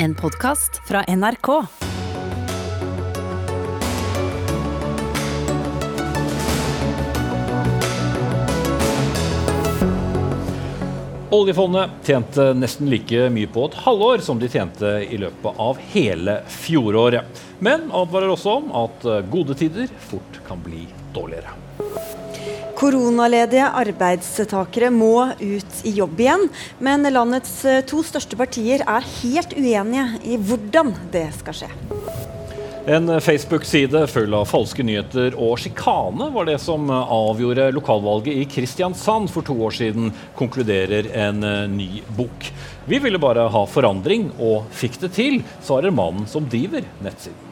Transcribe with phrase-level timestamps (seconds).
[0.00, 1.48] En podkast fra NRK.
[11.30, 16.40] Oljefondet tjente nesten like mye på et halvår som de tjente i løpet av hele
[16.46, 17.42] fjoråret.
[17.58, 21.67] Men advarer også om at gode tider fort kan bli dårligere.
[22.78, 26.44] Koronaledige arbeidstakere må ut i jobb igjen,
[26.78, 27.56] men landets
[27.90, 31.70] to største partier er helt uenige i hvordan det skal skje.
[32.88, 39.28] En Facebook-side full av falske nyheter og sjikane var det som avgjorde lokalvalget i Kristiansand
[39.34, 40.08] for to år siden,
[40.38, 41.42] konkluderer en
[41.74, 42.48] ny bok.
[42.88, 47.47] Vi ville bare ha forandring, og fikk det til, svarer mannen som driver nettsiden.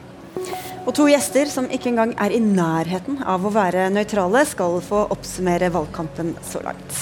[0.86, 5.00] Og to gjester som ikke engang er i nærheten av å være nøytrale, skal få
[5.10, 7.00] oppsummere valgkampen så langt.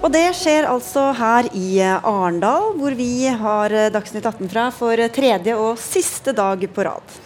[0.00, 5.54] Og det skjer altså her i Arendal, hvor vi har Dagsnytt 18 fra for tredje
[5.54, 7.18] og siste dag på rad.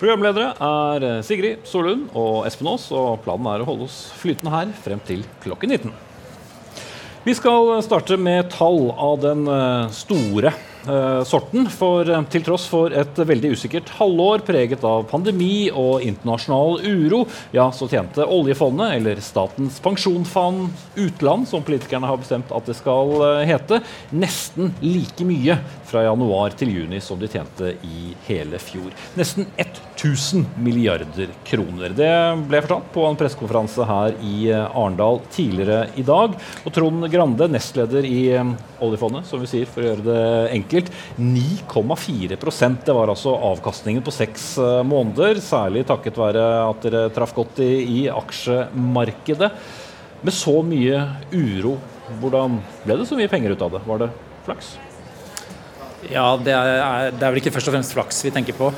[0.00, 4.74] Programledere er Sigrid Solund og Espen Aas, og planen er å holde oss flytende her
[4.82, 5.94] frem til klokken 19.
[7.22, 9.46] Vi skal starte med tall av den
[9.94, 10.71] store uh,
[11.28, 11.68] sorten.
[11.72, 17.22] For uh, til tross for et veldig usikkert halvår preget av pandemi og internasjonal uro,
[17.54, 20.70] ja, så tjente oljefondet, eller Statens pensjonsfond
[21.02, 23.82] utland, som politikerne har bestemt at det skal uh, hete,
[24.14, 25.58] nesten like mye
[25.92, 28.90] fra januar til juni som de tjente i hele fjor.
[29.18, 31.92] Nesten 1000 milliarder kroner.
[31.96, 32.10] Det
[32.48, 36.36] ble fortalt på en pressekonferanse her i Arendal tidligere i dag.
[36.64, 38.22] Og Trond Grande, nestleder i
[38.82, 40.24] oljefondet, som vi sier for å gjøre det
[40.56, 40.92] enkelt.
[41.20, 44.54] 9,4% Det var altså avkastningen på seks
[44.88, 45.42] måneder.
[45.44, 49.52] Særlig takket være at dere traff godt i, i aksjemarkedet.
[50.22, 51.02] Med så mye
[51.34, 51.76] uro,
[52.22, 53.84] hvordan ble det så mye penger ut av det?
[53.88, 54.10] Var det
[54.46, 54.74] flaks?
[56.10, 58.72] Ja, det er, det er, vel ikke først og fremst flaks vi tenker på.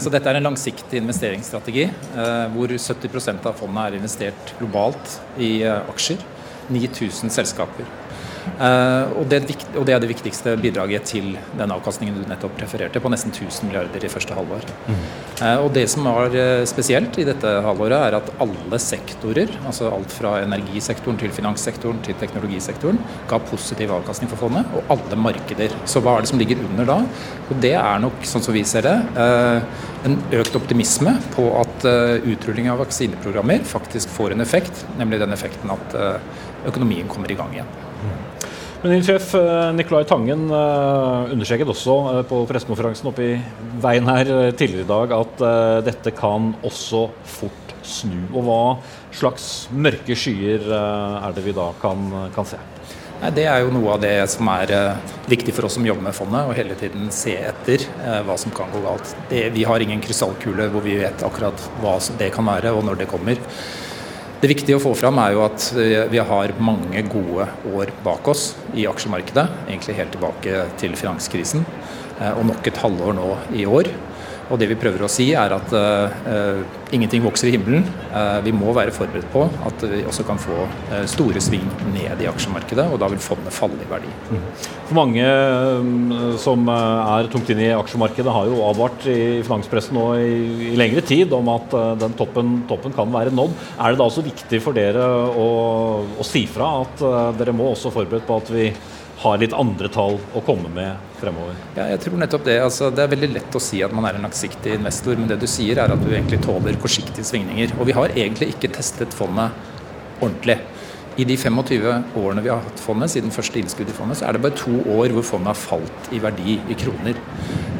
[0.00, 5.58] Så dette er en langsiktig investeringsstrategi eh, hvor 70% av fondet er investert globalt i
[5.60, 6.22] eh, aksjer.
[6.70, 7.88] 9000 selskaper.
[8.60, 9.40] Uh, og, det,
[9.72, 13.70] og, det, er det viktigste bidraget til den avkastningen du nettopp refererte, på nesten 1000
[13.70, 14.66] milliarder i første halvår.
[14.84, 14.98] Mm.
[15.40, 19.88] Uh, og Det som var uh, spesielt i dette halvåret, er at alle sektorer, altså
[19.94, 23.00] alt fra energisektoren til finanssektoren til teknologisektoren,
[23.30, 25.72] ga positiv avkastning for fondet, og alle markeder.
[25.88, 27.00] Så hva er det som ligger under da?
[27.48, 28.96] Og Det er nok, sånn som vi ser det,
[30.06, 31.84] en økt optimisme på at
[32.24, 35.96] utrulling av vaksineprogrammer faktisk får en effekt, nemlig den effekten at
[36.70, 37.72] økonomien kommer i gang igjen.
[38.80, 43.34] Men din sjef eh, Nicolai Tangen eh, understreket også eh, på pressekonferansen oppe i
[43.82, 45.42] veien her tidligere i dag at
[45.84, 48.16] dette kan også fort snu.
[48.32, 48.62] Og hva
[49.16, 52.60] slags mørke skyer er det vi da kan, kan se?
[53.20, 54.72] Nei, det er jo noe av det som er
[55.28, 57.84] viktig for oss som jobber med fondet, å hele tiden se etter
[58.24, 59.12] hva som kan gå galt.
[59.32, 63.02] Det, vi har ingen krystallkule hvor vi vet akkurat hva det kan være og når
[63.02, 63.40] det kommer.
[64.40, 65.66] Det viktige å få fram er jo at
[66.08, 67.44] vi har mange gode
[67.76, 69.44] år bak oss i aksjemarkedet.
[69.66, 71.66] Egentlig helt tilbake til finanskrisen.
[72.20, 73.90] Eh, og nok et halvår nå i år.
[74.50, 76.62] Og det vi prøver å si er at uh,
[76.94, 77.84] ingenting vokser i himmelen.
[78.10, 82.22] Uh, vi må være forberedt på at vi også kan få uh, store sving ned
[82.24, 84.10] i aksjemarkedet, og da vil fondet falle i verdi.
[84.30, 84.44] Mm.
[84.88, 85.28] For mange
[85.78, 90.32] um, som er tungt inne i aksjemarkedet, har jo advart i finanspressen nå i,
[90.72, 93.54] i lengre tid om at den toppen, toppen, kan være nådd.
[93.78, 95.48] Er det da også viktig for dere å,
[96.18, 97.04] å si fra at
[97.38, 98.66] dere må også forberedt på at vi
[99.20, 101.56] har litt andre tall å komme med fremover?
[101.76, 104.16] Ja, jeg tror nettopp Det altså, Det er veldig lett å si at man er
[104.16, 107.74] en langsiktig investor, men det du sier er at du egentlig tåler kortsiktige svingninger.
[107.78, 109.52] Og vi har egentlig ikke testet fondet
[110.20, 110.56] ordentlig.
[111.20, 114.36] I de 25 årene vi har hatt fondet, siden første innskudd i fondet, så er
[114.36, 117.18] det bare to år hvor fondet har falt i verdi i kroner.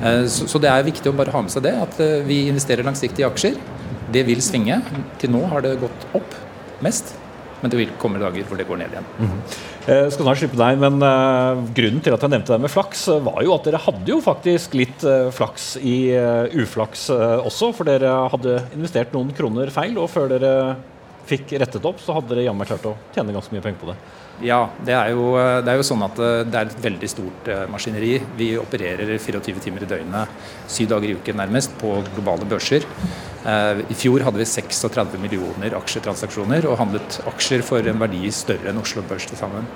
[0.02, 2.84] Eh, så det er viktig å bare ha med seg det, at eh, vi investerer
[2.84, 3.56] langsiktig i aksjer.
[4.12, 4.80] Det vil svinge.
[5.22, 6.36] Til nå har det gått opp
[6.84, 7.14] mest.
[7.60, 9.08] Men det vil komme dager hvor det går ned igjen.
[9.18, 9.56] Mm -hmm.
[9.88, 13.06] Jeg skal snart slippe deg, men uh, Grunnen til at jeg nevnte det med flaks,
[13.08, 15.04] uh, var jo at dere hadde jo faktisk litt
[15.36, 16.12] flaks i
[16.60, 17.72] uflaks også.
[17.76, 20.54] For dere hadde investert noen kroner feil, og før dere
[21.28, 23.96] fikk rettet opp, så hadde dere jammen klart å tjene ganske mye penger på det.
[24.40, 28.14] Ja, det er, jo, det er jo sånn at det er et veldig stort maskineri.
[28.38, 32.86] Vi opererer 24 timer i døgnet, syv dager i uken nærmest, på globale børser.
[33.40, 38.68] Eh, I fjor hadde vi 36 millioner aksjetransaksjoner og handlet aksjer for en verdi større
[38.72, 39.68] enn Oslo Børs til sammen.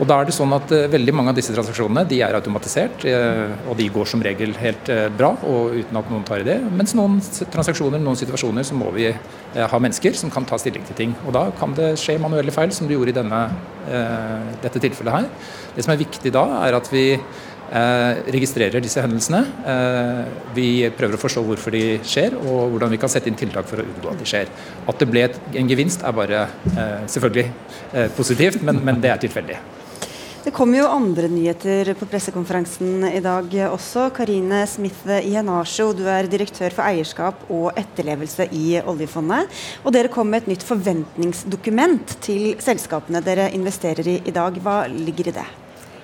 [0.00, 3.04] Og da er det sånn at uh, Veldig mange av disse transaksjonene de er automatisert,
[3.04, 6.48] uh, og de går som regel helt uh, bra og uten at noen tar i
[6.48, 6.58] det.
[6.72, 7.20] Mens noen
[7.52, 9.10] transaksjoner, noen situasjoner, så må vi
[9.52, 11.14] ha mennesker som kan ta stilling til ting.
[11.26, 13.40] Og Da kan det skje manuelle feil, som du gjorde i denne,
[14.62, 15.26] dette tilfellet her.
[15.76, 17.04] Det som er viktig da, er at vi
[17.72, 19.38] Eh, registrerer disse hendelsene.
[19.64, 23.64] Eh, vi prøver å forstå hvorfor de skjer, og hvordan vi kan sette inn tiltak
[23.70, 24.50] for å unngå at de skjer.
[24.92, 25.22] At det ble
[25.56, 26.42] en gevinst er bare
[26.74, 29.56] eh, selvfølgelig positivt, men, men det er tilfeldig.
[30.42, 34.08] Det kommer jo andre nyheter på pressekonferansen i dag også.
[34.10, 39.46] Karine Smith Ienasjo, du er direktør for eierskap og etterlevelse i oljefondet.
[39.86, 44.58] Og dere kom med et nytt forventningsdokument til selskapene dere investerer i i dag.
[44.66, 45.46] Hva ligger i det?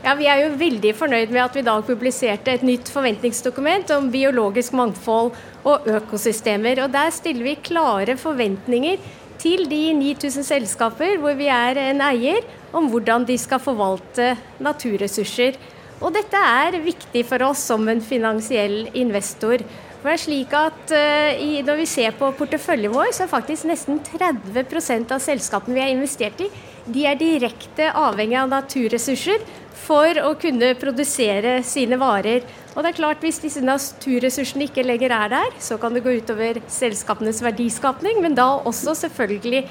[0.05, 3.91] Ja, Vi er jo veldig fornøyd med at vi i dag publiserte et nytt forventningsdokument
[3.99, 5.35] om biologisk mangfold
[5.67, 6.85] og økosystemer.
[6.85, 9.03] Og Der stiller vi klare forventninger
[9.39, 15.59] til de 9000 selskaper hvor vi er en eier, om hvordan de skal forvalte naturressurser.
[15.99, 19.63] Og dette er viktig for oss som en finansiell investor.
[19.99, 23.67] For det er slik at uh, Når vi ser på porteføljen vår, så er faktisk
[23.67, 26.51] nesten 30% av selskapene vi har investert i,
[26.93, 29.43] de er direkte avhengig av naturressurser
[29.89, 32.47] for å kunne produsere sine varer.
[32.75, 36.19] Og det er klart Hvis disse naturressursene ikke lenger er der, så kan det gå
[36.21, 39.65] utover selskapenes verdiskapning, men da også selvfølgelig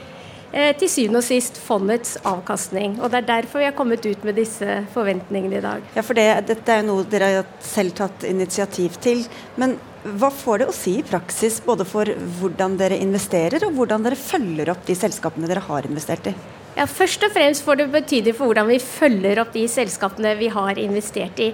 [0.51, 2.99] eh, til syvende og sist fondets avkastning.
[3.01, 5.85] Og Det er derfor vi har kommet ut med disse forventningene i dag.
[5.95, 9.25] Ja, for det, Dette er jo noe dere har selv tatt initiativ til.
[9.55, 9.77] Men
[10.07, 12.09] hva får det å si i praksis både for
[12.39, 16.35] hvordan dere investerer og hvordan dere følger opp de selskapene dere har investert i?
[16.77, 20.51] Ja, Først og fremst får det betydning for hvordan vi følger opp de selskapene vi
[20.53, 21.47] har investert i.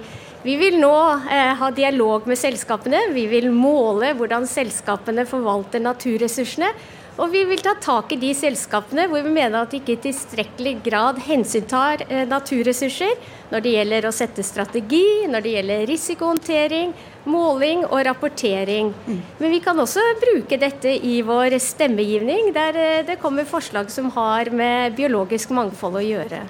[0.44, 0.96] Vi vil nå
[1.32, 3.06] eh, ha dialog med selskapene.
[3.14, 6.68] Vi vil måle hvordan selskapene forvalter naturressursene.
[7.16, 10.02] Og vi vil ta tak i de selskapene hvor vi mener at de ikke i
[10.10, 13.16] tilstrekkelig grad hensyntar eh, naturressurser
[13.48, 16.92] når det gjelder å sette strategi, når det gjelder risikohåndtering,
[17.28, 18.92] måling og rapportering.
[19.06, 19.20] Mm.
[19.38, 24.10] Men vi kan også bruke dette i vår stemmegivning, der eh, det kommer forslag som
[24.14, 26.42] har med biologisk mangfold å gjøre.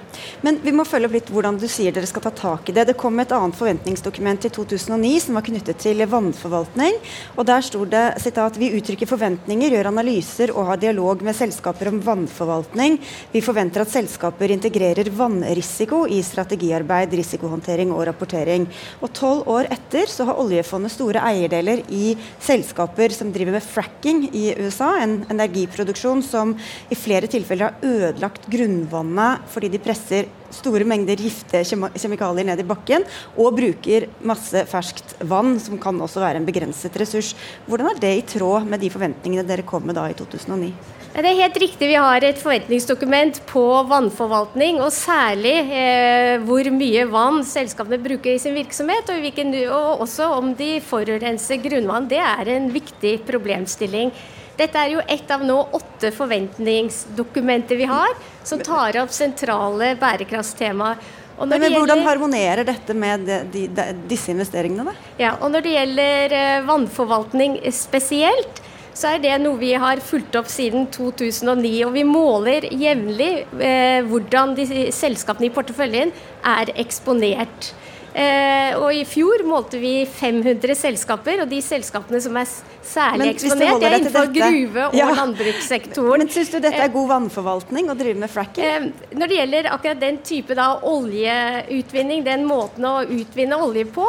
[0.45, 2.87] Men vi må følge opp litt hvordan du sier dere skal ta tak i det.
[2.89, 6.99] Det kom et annet forventningsdokument i 2009 som var knyttet til vannforvaltning.
[7.35, 11.91] og Der sto det sitat, vi uttrykker forventninger, gjør analyser og har dialog med selskaper
[11.93, 12.99] om vannforvaltning.
[13.31, 18.67] Vi forventer at selskaper integrerer vannrisiko i strategiarbeid, risikohåndtering og rapportering.
[19.01, 23.63] Og Tolv år etter så har olje oljefondet store eierdeler i selskaper som driver med
[23.63, 26.55] fracking i USA, en energiproduksjon som
[26.89, 31.63] i flere tilfeller har ødelagt grunnvannet fordi de presser store mengder giftige
[31.93, 33.05] kjemikalier ned i bakken
[33.35, 37.33] og bruker masse ferskt vann, som kan også være en begrenset ressurs.
[37.67, 40.73] Hvordan er det i tråd med de forventningene dere kom med da i 2009?
[41.15, 41.87] Det er helt riktig.
[41.87, 48.41] Vi har et forventningsdokument på vannforvaltning, og særlig eh, hvor mye vann selskapene bruker i
[48.41, 52.09] sin virksomhet, og, hvilken, og også om de forurenser grunnvann.
[52.11, 54.11] Det er en viktig problemstilling.
[54.59, 58.11] Dette er jo ett av nå åtte forventningsdokumenter vi har,
[58.45, 60.99] som tar opp sentrale bærekraftstemaer.
[61.35, 64.87] Men, men Hvordan harmonerer dette med de, de, de, disse investeringene?
[64.87, 65.09] Da?
[65.19, 68.61] Ja, og Når det gjelder eh, vannforvaltning spesielt,
[68.95, 71.73] så er det noe vi har fulgt opp siden 2009.
[71.89, 76.15] Og vi måler jevnlig eh, hvordan de selskapene i porteføljen
[76.47, 77.73] er eksponert.
[78.15, 83.83] Eh, og I fjor målte vi 500 selskaper, og de selskapene som er særlig eksponert,
[83.83, 85.09] er innenfor gruve- og ja.
[85.17, 86.23] landbrukssektoren.
[86.23, 88.63] Men Syns du dette er god vannforvaltning å drive med fracking?
[88.63, 94.07] Eh, når det gjelder akkurat den type da, oljeutvinning, den måten å utvinne olje på,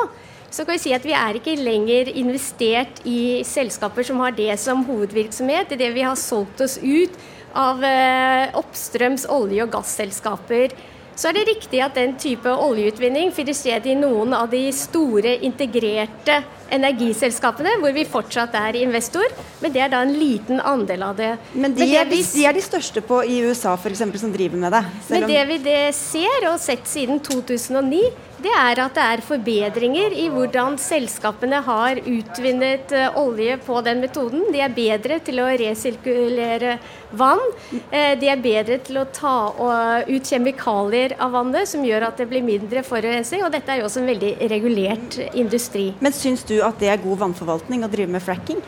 [0.55, 4.55] så kan vi si at vi er ikke lenger investert i selskaper som har det
[4.63, 5.75] som hovedvirksomhet.
[5.75, 7.19] I det vi har solgt oss ut
[7.58, 10.79] av eh, oppstrøms olje- og gasselskaper.
[11.17, 15.39] Så er det riktig at den type oljeutvinning finner sted i noen av de store
[15.46, 16.43] integrerte
[16.77, 19.32] energiselskapene, hvor vi fortsatt er investor.
[19.63, 21.31] Men det er da en liten andel av det.
[21.55, 24.35] Men de, men er, vi, de er, de største på i USA for eksempel, som
[24.35, 24.82] driver med det?
[25.08, 28.03] Men det vi det ser, og sett siden 2009,
[28.43, 34.02] det er at det er forbedringer i hvordan selskapene har utvinnet uh, olje på den
[34.05, 34.44] metoden.
[34.52, 36.76] De er bedre til å resirkulere
[37.16, 37.43] vann.
[37.72, 42.20] Uh, de er bedre til å ta uh, ut kjemikalier av vannet, som gjør at
[42.20, 43.44] det blir mindre forurensning.
[43.46, 45.88] Og dette er jo også en veldig regulert industri.
[46.05, 48.60] Men syns du at det er god vannforvaltning å drive med fracking?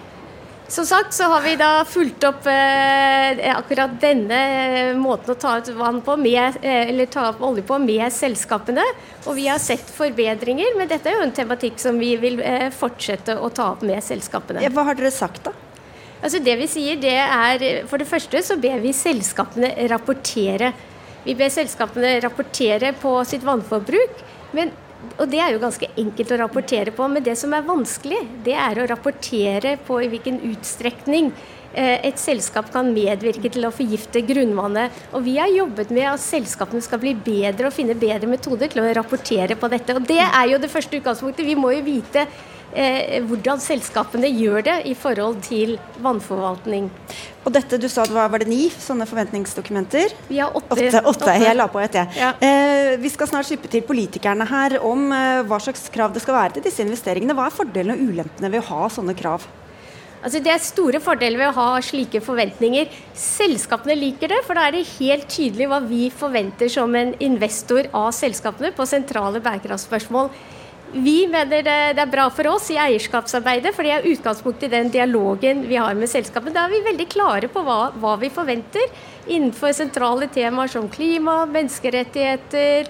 [0.68, 5.54] Som sagt så har vi da fulgt opp eh, akkurat denne eh, måten å ta
[5.56, 8.84] ut vann på med, eh, eller ta opp olje på med selskapene.
[9.24, 12.68] Og vi har sett forbedringer, men dette er jo en tematikk som vi vil eh,
[12.68, 14.60] fortsette å ta opp med selskapene.
[14.60, 15.54] Ja, hva har dere sagt da?
[16.18, 20.74] Altså det vi sier det er, For det første så ber vi selskapene rapportere.
[21.24, 24.20] Vi ber selskapene rapportere på sitt vannforbruk.
[24.52, 24.72] men
[25.18, 28.56] og det er jo ganske enkelt å rapportere på, men det som er vanskelig, det
[28.58, 31.30] er å rapportere på i hvilken utstrekning
[31.72, 34.94] eh, et selskap kan medvirke til å forgifte grunnvannet.
[35.14, 38.82] Og vi har jobbet med at selskapene skal bli bedre og finne bedre metoder til
[38.82, 39.94] å rapportere på dette.
[39.94, 41.46] Og det er jo det første utgangspunktet.
[41.46, 42.26] Vi må jo vite
[42.74, 46.88] eh, hvordan selskapene gjør det i forhold til vannforvaltning.
[47.46, 50.12] Og dette, du sa det var, var det ni sånne forventningsdokumenter?
[50.28, 50.76] Vi har åtte.
[50.76, 51.36] Åtte, åtte.
[51.40, 52.12] Jeg la på et, jeg.
[52.18, 52.34] Ja.
[52.44, 56.36] Eh, vi skal snart slippe til politikerne her om eh, hva slags krav det skal
[56.36, 57.36] være til disse investeringene.
[57.38, 59.46] Hva er fordelene og ulempene ved å ha sånne krav?
[60.18, 62.90] Altså Det er store fordeler ved å ha slike forventninger.
[63.14, 67.86] Selskapene liker det, for da er det helt tydelig hva vi forventer som en investor
[67.94, 70.32] av selskapene på sentrale bærekraftspørsmål.
[70.92, 74.92] Vi mener det, er bra for oss i eierskapsarbeidet, for det er utgangspunktet i den
[74.92, 76.54] dialogen vi har med selskapet.
[76.56, 78.86] Da er vi veldig klare på hva, hva vi forventer
[79.28, 82.88] innenfor sentrale temaer som klima, menneskerettigheter,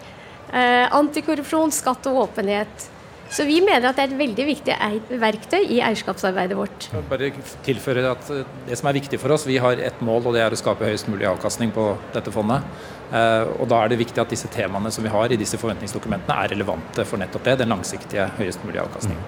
[0.52, 2.86] eh, antikorrupsjon, skatt og åpenhet.
[3.34, 4.76] Så vi mener at det er et veldig viktig
[5.20, 6.86] verktøy i eierskapsarbeidet vårt.
[6.94, 7.32] Jeg bare
[7.66, 10.46] tilføre at eh, Det som er viktig for oss, vi har ett mål, og det
[10.46, 12.62] er å skape høyest mulig avkastning på dette fondet.
[13.08, 16.36] Eh, og Da er det viktig at disse temaene som vi har i disse forventningsdokumentene
[16.44, 19.22] er relevante for nettopp det, den langsiktige høyest mulige avkastningen.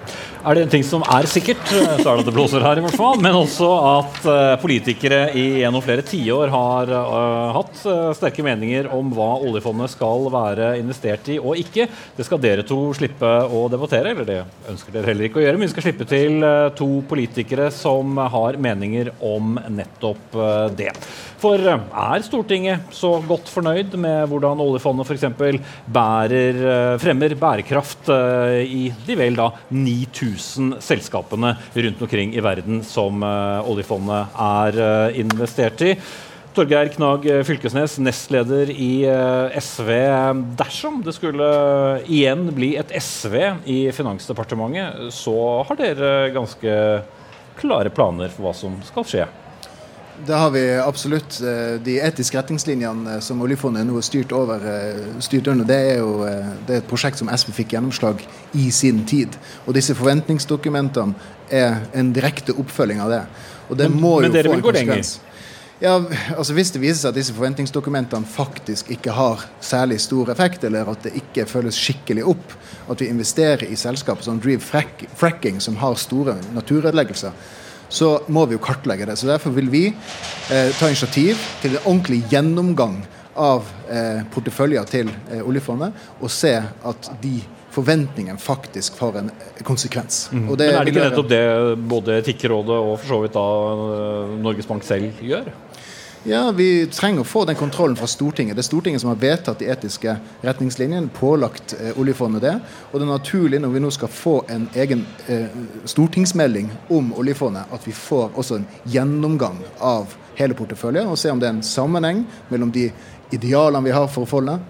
[0.45, 2.85] Er det en ting som er sikkert, så er det at det blåser her, i
[2.85, 3.21] hvert fall.
[3.21, 8.45] Men også at eh, politikere i en og flere tiår har uh, hatt eh, sterke
[8.45, 11.87] meninger om hva oljefondet skal være investert i og ikke.
[12.17, 14.39] Det skal dere to slippe å debattere, eller det
[14.71, 15.59] ønsker dere heller ikke å gjøre.
[15.59, 20.91] Men vi skal slippe til eh, to politikere som har meninger om nettopp eh, det.
[21.41, 25.23] For eh, er Stortinget så godt fornøyd med hvordan oljefondet f.eks.
[25.91, 32.83] bærer, eh, fremmer bærekraft eh, i de vel da 9000 selskapene rundt omkring i verden
[32.83, 34.81] som eh, oljefondet er
[35.21, 35.95] investert i?
[36.51, 39.05] Torgeir Knag Fylkesnes, nestleder i
[39.55, 39.91] SV.
[40.59, 41.47] Dersom det skulle
[42.11, 43.37] igjen bli et SV
[43.71, 45.37] i Finansdepartementet, så
[45.69, 46.73] har dere ganske
[47.61, 49.29] klare planer for hva som skal skje.
[50.25, 51.41] Det har vi absolutt.
[51.41, 55.79] Eh, De etiske retningslinjene eh, som oljefondet nå er styrt over, eh, styrt under, det
[55.93, 56.11] er jo
[56.67, 58.21] det er et prosjekt som SV fikk gjennomslag
[58.53, 59.37] i sin tid.
[59.65, 61.15] Og disse forventningsdokumentene
[61.49, 63.25] er en direkte oppfølging av det.
[63.69, 65.05] Og det Men- må men jo dere få vil gå lenger?
[65.81, 65.99] Ja,
[66.37, 70.87] altså Hvis det viser seg at disse forventningsdokumentene faktisk ikke har særlig stor effekt, eller
[70.87, 72.53] at det ikke føles skikkelig opp,
[72.89, 77.31] at vi investerer i selskaper som driver frack, fracking, som har store naturødeleggelser,
[77.91, 79.17] så må vi jo kartlegge det.
[79.19, 83.01] Så Derfor vil vi eh, ta initiativ til en ordentlig gjennomgang
[83.39, 87.39] av eh, porteføljer til eh, oljefondet, og se at de
[87.71, 90.25] forventningene faktisk får en eh, konsekvens.
[90.31, 90.47] Mm.
[90.47, 91.43] Men er det ikke nettopp det
[91.91, 93.47] både Etikkrådet og for så vidt da
[93.97, 95.51] eh, Norges Bank selv gjør?
[96.23, 98.53] Ja, Vi trenger å få den kontrollen fra Stortinget.
[98.53, 100.13] Det er Stortinget som har vedtatt de etiske
[100.45, 102.51] retningslinjene, pålagt eh, oljefondet det.
[102.91, 105.47] Og det er naturlig når vi nå skal få en egen eh,
[105.89, 111.41] stortingsmelding om oljefondet, at vi får også en gjennomgang av hele porteføljen, og se om
[111.41, 112.91] det er en sammenheng mellom de
[113.33, 114.61] idealene vi har for fondet,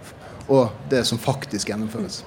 [0.48, 2.22] og det som faktisk gjennomføres.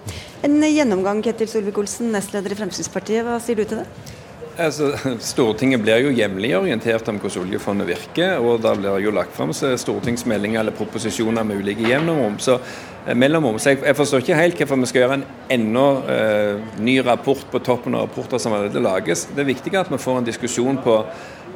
[0.44, 3.24] En gjennomgang, Ketil Solvik-Olsen, nestleder i Fremskrittspartiet.
[3.24, 4.13] Hva sier du til det?
[4.54, 9.34] Altså, Stortinget blir jo jevnlig orientert om hvordan oljefondet virker, og da blir jo lagt
[9.34, 12.38] fram stortingsmeldinger eller proposisjoner med ulike jevnrom.
[12.38, 12.60] Så,
[13.06, 13.58] eh, mellomrom.
[13.58, 15.26] så jeg, jeg forstår ikke helt hvorfor vi skal gjøre en
[15.58, 19.26] enda eh, ny rapport på toppen av rapporter som allerede lages.
[19.34, 21.02] Det er viktig at vi får en diskusjon på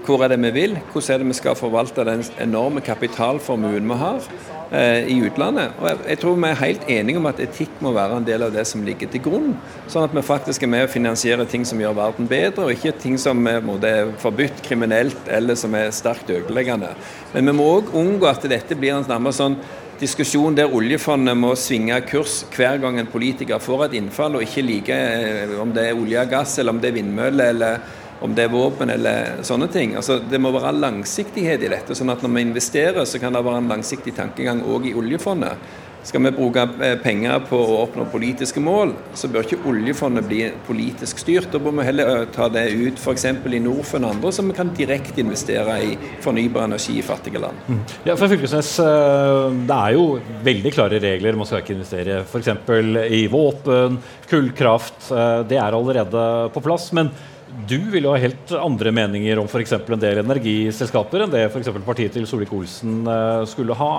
[0.08, 4.02] hvor er det vi vil, hvordan er det vi skal forvalte den enorme kapitalformuen vi
[4.02, 4.24] har
[4.68, 5.72] i utlandet.
[5.80, 8.52] Og jeg, tror vi er helt enige om at etikk må være en del av
[8.52, 9.54] det som ligger til grunn.
[9.88, 12.92] Sånn at vi faktisk er med å finansiere ting som gjør verden bedre, og ikke
[13.00, 16.92] ting som er, er forbudt kriminelt eller som er sterkt ødeleggende.
[17.32, 19.56] Men vi må òg unngå at dette blir en nærmest sånn
[19.98, 24.62] diskusjon der oljefondet må svinge kurs hver gang en politiker får et innfall og ikke
[24.62, 28.46] liker om det er olje og gass, eller om det er vindmøller, eller om det
[28.46, 29.96] er våpen eller sånne ting.
[29.98, 31.94] Altså, det må være langsiktighet i dette.
[31.94, 35.84] sånn at når vi investerer, så kan det være en langsiktig tankegang òg i oljefondet.
[36.08, 40.44] Skal vi bruke eh, penger på å oppnå politiske mål, så bør ikke oljefondet bli
[40.68, 41.50] politisk styrt.
[41.52, 43.26] Da bør vi heller eh, ta det ut f.eks.
[43.28, 47.60] i Norfund og andre, så vi kan direkte investere i fornybar energi i fattige land.
[48.06, 50.06] Ja, for Fylkesnes, eh, Det er jo
[50.46, 51.36] veldig klare regler.
[51.36, 52.54] Man skal ikke investere f.eks.
[53.18, 53.98] i våpen,
[54.30, 55.10] kullkraft.
[55.50, 56.22] Det er allerede
[56.54, 56.92] på plass.
[56.96, 57.10] Men
[57.66, 59.72] du vil jo ha helt andre meninger om f.eks.
[59.78, 61.70] en del energiselskaper enn det f.eks.
[61.86, 63.90] partiet til Solvik-Olsen eh, skulle ha.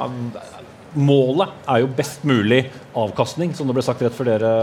[0.97, 2.63] Målet er jo best mulig
[2.97, 4.53] avkastning, som det ble sagt rett før dere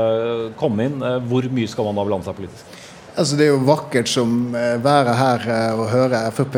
[0.58, 0.96] kom inn.
[1.04, 2.78] Eh, Hvor mye skal man da blande seg politisk?
[3.16, 5.44] Altså Det er jo vakkert som været være her
[5.80, 6.56] å høre Frp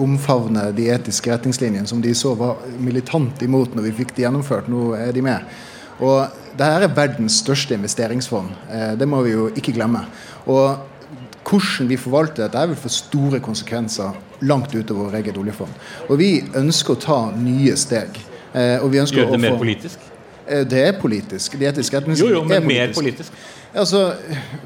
[0.00, 4.70] omfavne de etiske retningslinjene som de så var militant imot når vi fikk de gjennomført.
[4.72, 5.58] Nå er de med.
[6.00, 8.54] Og det her er verdens største investeringsfond.
[8.70, 10.06] Eh, Det må vi jo ikke glemme.
[10.46, 10.78] Og
[11.48, 14.16] hvordan vi forvalter dette, vil få store konsekvenser
[14.48, 15.72] langt utover vår eget oljefond.
[16.08, 18.18] Og vi ønsker å ta nye steg.
[18.52, 19.98] Eh, og vi ønsker Gjøre det mer politisk?
[20.46, 21.58] Eh, Det er politisk.
[21.58, 23.32] De etiske Jo, retningslinjene jo, men er mer politisk.
[23.32, 23.32] politisk.
[23.74, 24.14] Altså,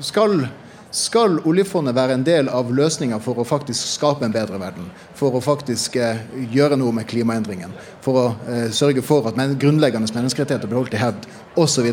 [0.01, 0.47] skal,
[0.91, 4.91] skal oljefondet være en del av løsninga for å faktisk skape en bedre verden?
[5.19, 6.23] For å faktisk eh,
[6.53, 7.73] gjøre noe med klimaendringen?
[8.05, 11.27] For å eh, sørge for at men, grunnleggende menneskerettigheter blir holdt i hevd?
[11.57, 11.91] Osv.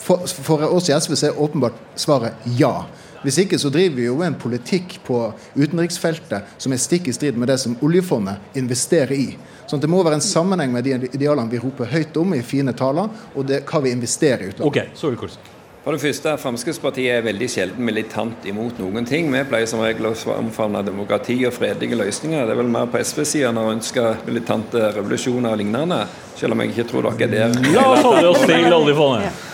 [0.00, 2.86] For, for oss i SV så er åpenbart svaret ja.
[3.20, 5.18] Hvis ikke så driver vi jo med en politikk på
[5.52, 9.28] utenriksfeltet som er stikk i strid med det som oljefondet investerer i.
[9.68, 12.42] Sånn at Det må være en sammenheng med de idealene vi roper høyt om i
[12.42, 14.68] fine taler, og det, hva vi investerer i utlandet.
[14.70, 15.56] Okay, Solvik-Olsen.
[15.80, 19.30] For det første, Fremskrittspartiet er veldig sjelden militant imot noen ting.
[19.32, 22.44] Vi pleier som regel å omfavne demokrati og fredelige løsninger.
[22.44, 26.02] Det er vel mer på SV-sida når en ønsker militante revolusjoner og lignende.
[26.36, 27.70] Selv om jeg ikke tror dere er der.
[27.72, 29.46] La oss holde oss til oljefondet.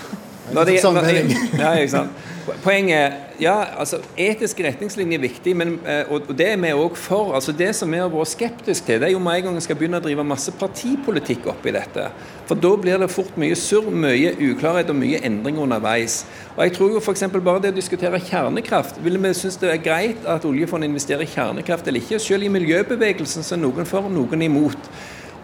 [0.57, 1.13] Når det, Sånn når,
[1.61, 2.27] ja, ikke sant.
[2.63, 7.35] Poenget ja, altså Etiske retningslinjer er viktig, men, eh, og, det er vi òg for.
[7.35, 9.65] altså Det som vi har vært skeptiske til, det er jo med en gang en
[9.65, 12.07] skal begynne å drive masse partipolitikk oppi dette.
[12.47, 16.25] For da blir det fort mye surr, mye uklarhet og mye endring underveis.
[16.57, 17.27] Og jeg tror jo f.eks.
[17.35, 21.31] bare det å diskutere kjernekraft Ville vi synes det er greit at oljefondet investerer i
[21.31, 22.23] kjernekraft eller ikke?
[22.23, 24.91] Selv i miljøbevegelsen så er noen for, noen imot.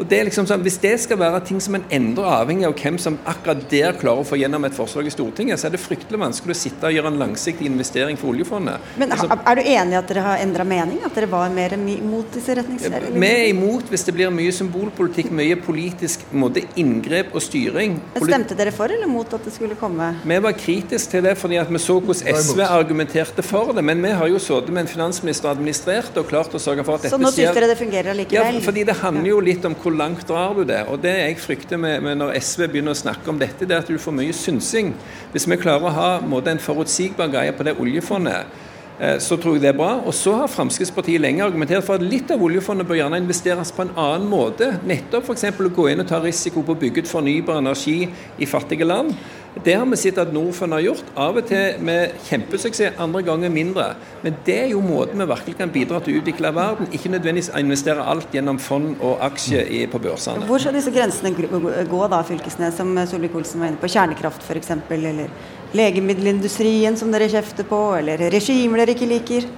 [0.03, 2.75] Og det er liksom sånn, Hvis det skal være ting som en endrer avhengig av
[2.75, 5.81] hvem som akkurat der klarer å få gjennom et forslag i Stortinget, så er det
[5.83, 8.83] fryktelig vanskelig å sitte og gjøre en langsiktig investering for oljefondet.
[8.99, 10.99] Men Altså, er du enig i at dere har endra mening?
[11.07, 13.13] At dere var mer imot disse retningslinjene?
[13.23, 18.01] vi er imot hvis det blir mye symbolpolitikk, mye politisk måte, inngrep og styring.
[18.17, 20.15] Men Stemte dere for eller mot at det skulle komme?
[20.25, 23.85] Vi var kritiske til det fordi at vi så hvordan SV argumenterte for det.
[23.85, 26.97] Men vi har jo sittet med en finansminister og administrert og klart å sørge for
[26.97, 28.59] at dette Så nå syns dere det fungerer likevel?
[28.59, 30.83] Ja, fordi Det handler jo litt om hvor langt drar du det.
[30.89, 33.85] og Det jeg frykter med, med når SV begynner å snakke om dette, det er
[33.85, 34.93] at du får mye synsing.
[35.33, 38.51] Hvis vi klarer å ha måte, en forutsigbar greie på det oljefondet,
[38.99, 39.95] eh, så tror jeg det er bra.
[40.07, 43.87] Og så har Fremskrittspartiet lenge argumentert for at litt av oljefondet bør gjerne investeres på
[43.87, 44.73] en annen måte.
[44.89, 45.49] Nettopp f.eks.
[45.53, 48.01] å gå inn og ta risiko på å bygge ut fornybar energi
[48.39, 49.15] i fattige land.
[49.61, 51.09] Det har vi sett at Norfund har gjort.
[51.21, 53.91] Av og til med kjempesuksess, andre ganger mindre.
[54.23, 56.89] Men det er jo måten vi virkelig kan bidra til å utvikle verden.
[56.97, 60.49] Ikke nødvendigvis investere alt gjennom fond og aksjer på børsene.
[60.49, 63.93] Hvor skal disse grensene gå, da, Fylkesnes, som Solvik-Olsen var inne på?
[63.93, 65.29] Kjernekraft f.eks., eller
[65.77, 69.53] legemiddelindustrien som dere kjefter på, eller regimer dere ikke liker?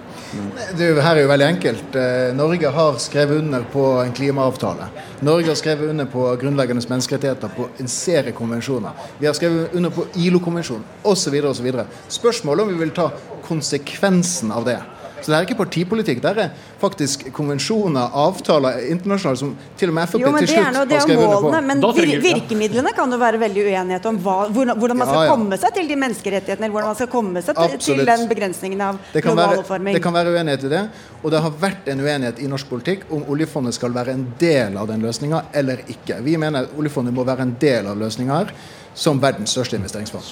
[0.75, 1.97] Er her er jo veldig enkelt.
[1.97, 4.89] Eh, Norge har skrevet under på en klimaavtale.
[5.23, 8.91] Norge har skrevet under på grunnleggende menneskerettigheter på en serie konvensjoner.
[9.19, 11.39] Vi har skrevet under på ILO-konvensjonen osv.
[11.51, 11.71] osv.
[12.09, 13.11] Spørsmålet om vi vil ta
[13.47, 14.81] konsekvensen av det.
[15.25, 16.21] Så det er ikke partipolitikk.
[16.21, 20.87] Det er faktisk konvensjoner, avtaler internasjonale som til og med Frp til er, slutt noe,
[20.91, 21.63] har er skrevet under på.
[21.69, 25.25] men vir virkemidlene kan jo være veldig uenighet om hva, hvordan, hvordan man skal Ja,
[25.29, 25.35] ja.
[25.37, 28.81] komme seg til de menneskerettighetene, eller hvordan man skal komme seg til, til den begrensningen
[28.81, 29.95] av Det global være, oppvarming.
[29.95, 30.85] det kan være uenighet i det,
[31.23, 34.77] og det har vært en uenighet i norsk politikk om oljefondet skal være en del
[34.77, 36.21] av den løsninga eller ikke.
[36.23, 38.53] Vi mener oljefondet må være en del av løsninga her,
[38.95, 40.23] som verdens største investeringsfond.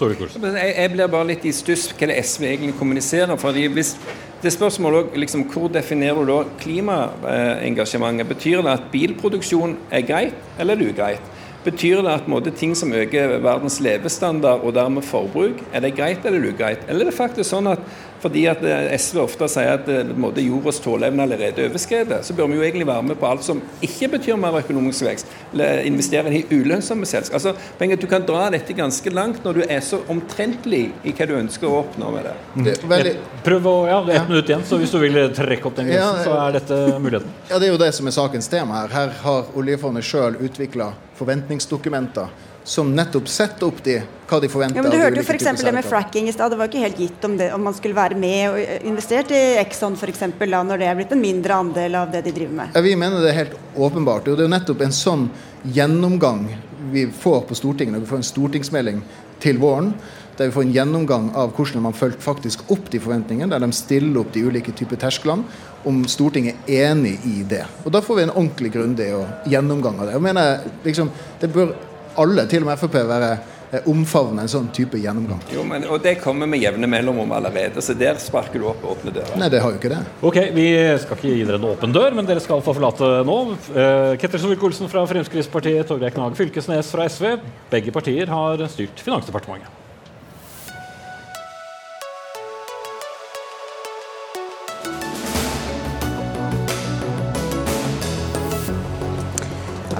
[0.54, 3.36] Jeg, jeg blir bare litt i stuss hva det SV egentlig kommuniserer.
[3.36, 3.96] fordi hvis
[4.42, 8.28] det spørsmålet også, liksom, Hvor definerer du da klimaengasjementet?
[8.28, 11.30] Betyr det at bilproduksjon er greit, eller er det ugreit?
[11.62, 16.24] Betyr det at måte, ting som øker verdens levestandard og dermed forbruk, er det greit
[16.26, 16.82] eller er ugreit?
[16.88, 17.84] Eller er det faktisk sånn at
[18.22, 22.36] fordi at eh, SV ofte sier at eh, måte, jordas tåleevne allerede er overskredet, så
[22.38, 25.82] bør vi jo egentlig være med på alt som ikke betyr mer økonomisk vekst, eller
[25.88, 27.40] investere i ulønnsomme selskap.
[27.40, 31.26] Altså, er Du kan dra dette ganske langt når du er så omtrentlig i hva
[31.28, 32.36] du ønsker å oppnå med det.
[32.64, 34.24] Det er veldig, Prøv å, ja, det ja.
[34.28, 37.34] minutt igjen, så hvis du vil trekke opp den grensen, Ja, så er dette muligheten.
[37.50, 38.94] ja, det er jo det som er sakens tema her.
[38.94, 42.30] Her har oljefondet sjøl utvikla forventningsdokumenter
[42.64, 43.96] som nettopp setter opp de,
[44.30, 44.78] hva de forventer.
[44.78, 45.62] Ja, men Du hørte jo f.eks.
[45.64, 46.52] det med fracking i stad.
[46.52, 49.32] Det var ikke helt gitt om, det, om man skulle være med og eh, investert
[49.34, 50.22] i Exxon f.eks.
[50.38, 52.76] når det er blitt en mindre andel av det de driver med.
[52.76, 54.28] Ja, vi mener det er helt åpenbart.
[54.28, 55.28] og Det er jo nettopp en sånn
[55.62, 56.46] gjennomgang
[56.92, 59.04] vi får på Stortinget når vi får en stortingsmelding
[59.42, 59.92] til våren.
[60.38, 63.50] Der vi får en gjennomgang av hvordan man følger faktisk opp de forventningene.
[63.52, 65.44] Der de stiller opp de ulike typer tersklene.
[65.86, 67.64] Om Stortinget er enig i det.
[67.84, 69.10] Og Da får vi en ordentlig grundig
[69.50, 70.14] gjennomgang av det.
[70.14, 71.74] Jeg mener, liksom, Det bør
[72.20, 73.30] alle, til og med Frp, være
[73.72, 75.40] eh, omfavne en sånn type gjennomgang.
[75.52, 79.14] Jo, men, og det kommer med jevne mellomrom allerede, så der sparker du opp åpne
[79.14, 79.36] dører.
[79.40, 80.00] Nei, det har jo ikke det.
[80.22, 80.66] Ok, Vi
[81.04, 83.38] skal ikke gi dere en åpen dør, men dere skal få forlate nå.
[83.74, 87.38] Eh, Ketil Solvik-Olsen fra Fremskrittspartiet, Torgeir Knag Fylkesnes fra SV.
[87.72, 89.81] Begge partier har styrt Finansdepartementet.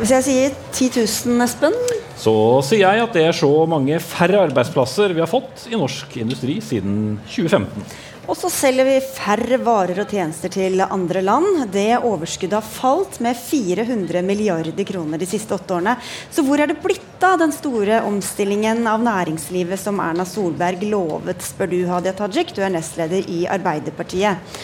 [0.03, 0.87] Hvis jeg sier 10
[1.31, 1.75] 000, Espen
[2.19, 2.33] Så
[2.67, 6.57] sier jeg at det er så mange færre arbeidsplasser vi har fått i norsk industri
[6.59, 7.87] siden 2015.
[8.27, 11.69] Og så selger vi færre varer og tjenester til andre land.
[11.71, 15.95] Det overskuddet har falt med 400 milliarder kroner de siste åtte årene.
[16.35, 21.47] Så hvor er det blitt av den store omstillingen av næringslivet som Erna Solberg lovet,
[21.47, 24.63] spør du Hadia Tajik, du er nestleder i Arbeiderpartiet.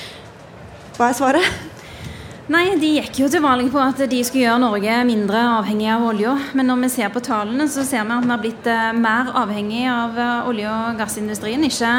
[0.99, 1.78] Hva er svaret?
[2.49, 6.07] Nei, De gikk jo til valg på at de skulle gjøre Norge mindre avhengig av
[6.09, 6.31] olja.
[6.57, 9.29] Men når vi ser på tallene, så ser vi at vi har blitt eh, mer
[9.37, 11.91] avhengig av eh, olje- og gassindustrien, ikke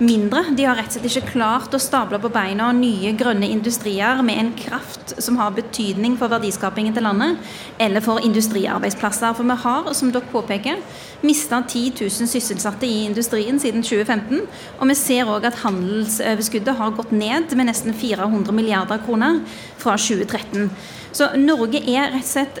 [0.00, 0.46] mindre.
[0.56, 4.40] De har rett og slett ikke klart å stable på beina nye grønne industrier med
[4.40, 9.36] en kraft som har betydning for verdiskapingen til landet, eller for industriarbeidsplasser.
[9.36, 10.80] For vi har, som dere påpeker,
[11.28, 14.48] mista 10 000 sysselsatte i industrien siden 2015.
[14.80, 19.42] Og vi ser òg at handelsoverskuddet har gått ned med nesten 400 milliarder kroner
[19.76, 20.70] fra 2013.
[21.12, 22.58] Så Norge er rett og slett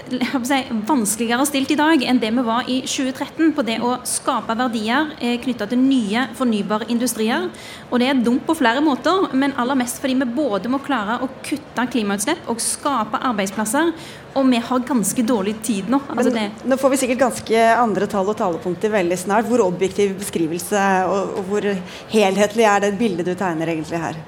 [0.48, 4.56] si, vanskeligere stilt i dag enn det vi var i 2013 på det å skape
[4.58, 7.46] verdier eh, knytta til nye fornybare industrier.
[7.90, 11.20] Og det er dumt på flere måter, men aller mest fordi vi både må klare
[11.22, 13.94] å kutte klimautslipp og skape arbeidsplasser.
[14.34, 16.02] Og vi har ganske dårlig tid nå.
[16.10, 19.46] Altså nå får vi sikkert ganske andre tall og talepunkter veldig snart.
[19.50, 21.70] Hvor objektiv beskrivelse og, og hvor
[22.10, 24.18] helhetlig er det bildet du tegner egentlig her?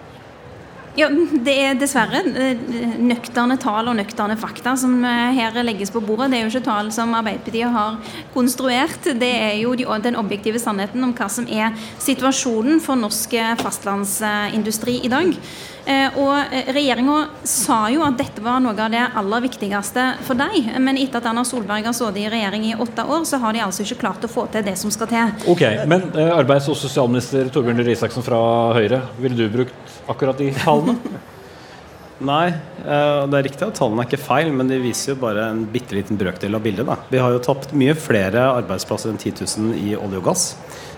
[0.92, 2.58] Ja, Det er dessverre eh,
[3.00, 6.28] nøkterne tall og nøkterne fakta som eh, her legges på bordet.
[6.28, 7.96] Det er jo ikke tall som Arbeiderpartiet har
[8.34, 9.08] konstruert.
[9.16, 14.98] Det er jo den objektive sannheten om hva som er situasjonen for norsk eh, fastlandsindustri
[15.00, 15.32] i dag.
[15.82, 17.16] Og Regjeringa
[17.48, 20.68] sa jo at dette var noe av det aller viktigste for deg.
[20.78, 23.64] Men etter at Erna Solberg har sittet i regjering i åtte år, så har de
[23.64, 25.34] altså ikke klart å få til det som skal til.
[25.50, 28.40] Ok, Men arbeids- og sosialminister Torbjørn Røe Isaksen fra
[28.78, 30.98] Høyre, ville du brukt akkurat de tallene?
[32.22, 35.48] Nei, eh, det er riktig at tallene er ikke feil, men de viser jo bare
[35.50, 36.86] en bitte liten brøkdel av bildet.
[36.86, 36.98] Da.
[37.10, 40.44] Vi har jo tapt mye flere arbeidsplasser enn 10 000 i olje og gass.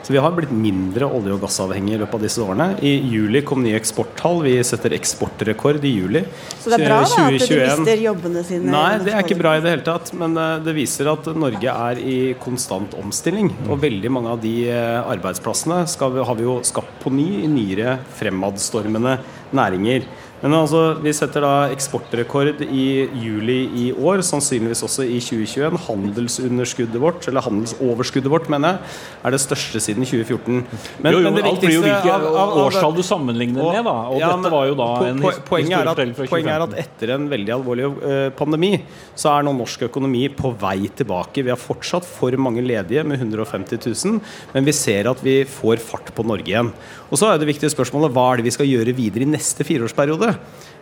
[0.05, 2.67] Så vi har blitt mindre olje- og gassavhengige i løpet av disse årene.
[2.85, 4.43] I juli kom nye eksporttall.
[4.45, 6.21] Vi setter eksportrekord i juli.
[6.61, 8.69] Så det er bra da, at de mister jobbene sine?
[8.75, 10.13] Nei, det er ikke bra i det hele tatt.
[10.21, 13.49] Men eh, det viser at Norge er i konstant omstilling.
[13.65, 17.49] Og veldig mange av de eh, arbeidsplassene vi, har vi jo skapt på ny i
[17.49, 19.17] nyere fremadstormende
[19.57, 20.05] næringer.
[20.45, 25.79] Men altså, vi setter da eksportrekord i juli i år, sannsynligvis også i 2021.
[25.87, 30.59] Handelsunderskuddet vårt, eller handelsoverskuddet vårt, mener jeg, er det største siden 2014.
[31.01, 32.19] Men, jo, jo, men det alt blir jo hvilke
[32.61, 33.95] årstall du sammenligner med, da.
[34.13, 37.15] Og ja, dette var jo da en po poenget er, at, poenget er at etter
[37.17, 38.75] en veldig alvorlig uh, pandemi,
[39.17, 41.47] så er nå norsk økonomi på vei tilbake.
[41.47, 44.21] Vi har fortsatt for mange ledige med 150 000,
[44.53, 46.75] men vi ser at vi får fart på Norge igjen.
[47.15, 49.63] Og så er det viktige spørsmålet hva er det vi skal gjøre videre i neste
[49.63, 50.33] fireårsperiode?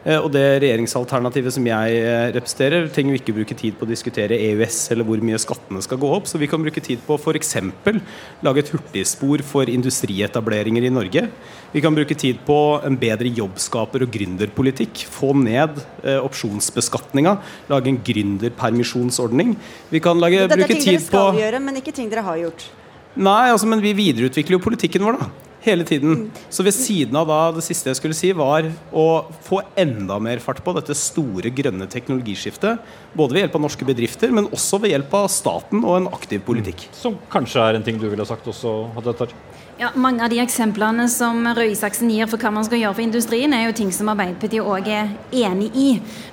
[0.02, 3.90] Eh, og det regjeringsalternativet som jeg eh, representerer, trenger vi ikke bruke tid på å
[3.90, 6.30] diskutere EØS eller hvor mye skattene skal gå opp.
[6.30, 7.52] Så vi kan bruke tid på f.eks.
[8.48, 11.26] lage et hurtigspor for industrietableringer i Norge.
[11.74, 15.04] Vi kan bruke tid på en bedre jobbskaper- og gründerpolitikk.
[15.12, 17.36] Få ned eh, opsjonsbeskatninga.
[17.68, 19.52] Lage en gründerpermisjonsordning.
[19.92, 22.08] Vi kan lage, bruke tid på Dette er ting dere skal gjøre, men ikke ting
[22.08, 22.68] dere har gjort.
[23.20, 26.26] Nei, altså, men vi videreutvikler jo politikken vår, da hele tiden.
[26.52, 29.06] Så ved siden av da, det siste jeg skulle si, var å
[29.46, 32.82] få enda mer fart på dette store grønne teknologiskiftet.
[33.16, 36.42] Både ved hjelp av norske bedrifter, men også ved hjelp av staten og en aktiv
[36.46, 36.88] politikk.
[36.96, 39.14] Som kanskje er en ting du ville sagt også, Hadia
[39.82, 43.02] ja, Mange av de eksemplene som Røe Isaksen gir for hva man skal gjøre for
[43.04, 45.86] industrien, er jo ting som Arbeiderpartiet òg er enig i.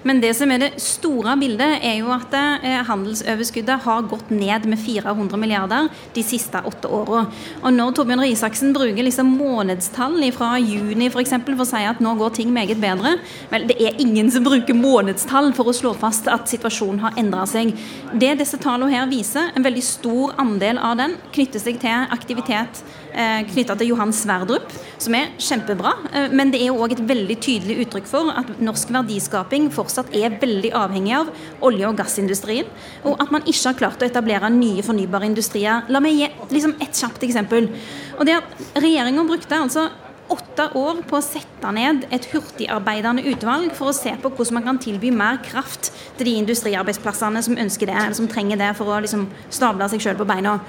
[0.06, 4.68] Men det som er det store bildet, er jo at eh, handelsoverskuddet har gått ned
[4.70, 7.24] med 400 milliarder de siste åtte åra.
[7.64, 11.84] Og når Torbjørn Røe Isaksen bruker liksom månedstall fra juni for, eksempel, for å si
[11.90, 13.16] at nå går ting meget bedre,
[13.50, 17.48] vel, det er ingen som bruker månedstall for å slå fast at situasjonen har endra
[17.50, 17.74] seg.
[18.14, 22.84] Det disse tallene her viser, en veldig stor andel av den knytter seg til aktivitet
[23.50, 25.93] knytta til Johan Sverdrup, som er kjempebra.
[26.13, 30.38] Eh, men det er òg et veldig tydelig uttrykk for at norsk verdiskaping fortsatt er
[30.41, 31.32] veldig avhengig av
[31.65, 32.67] olje- og gassindustrien.
[33.04, 35.88] Og at man ikke har klart å etablere nye fornybare industrier.
[35.89, 37.72] La meg gi liksom et kjapt eksempel.
[38.19, 39.89] Og det at Regjeringa brukte altså
[40.30, 44.67] åtte år på å sette ned et hurtigarbeidende utvalg for å se på hvordan man
[44.67, 48.93] kan tilby mer kraft til de industriarbeidsplassene som ønsker det, eller som trenger det for
[48.93, 50.60] å liksom stable seg sjøl på beina.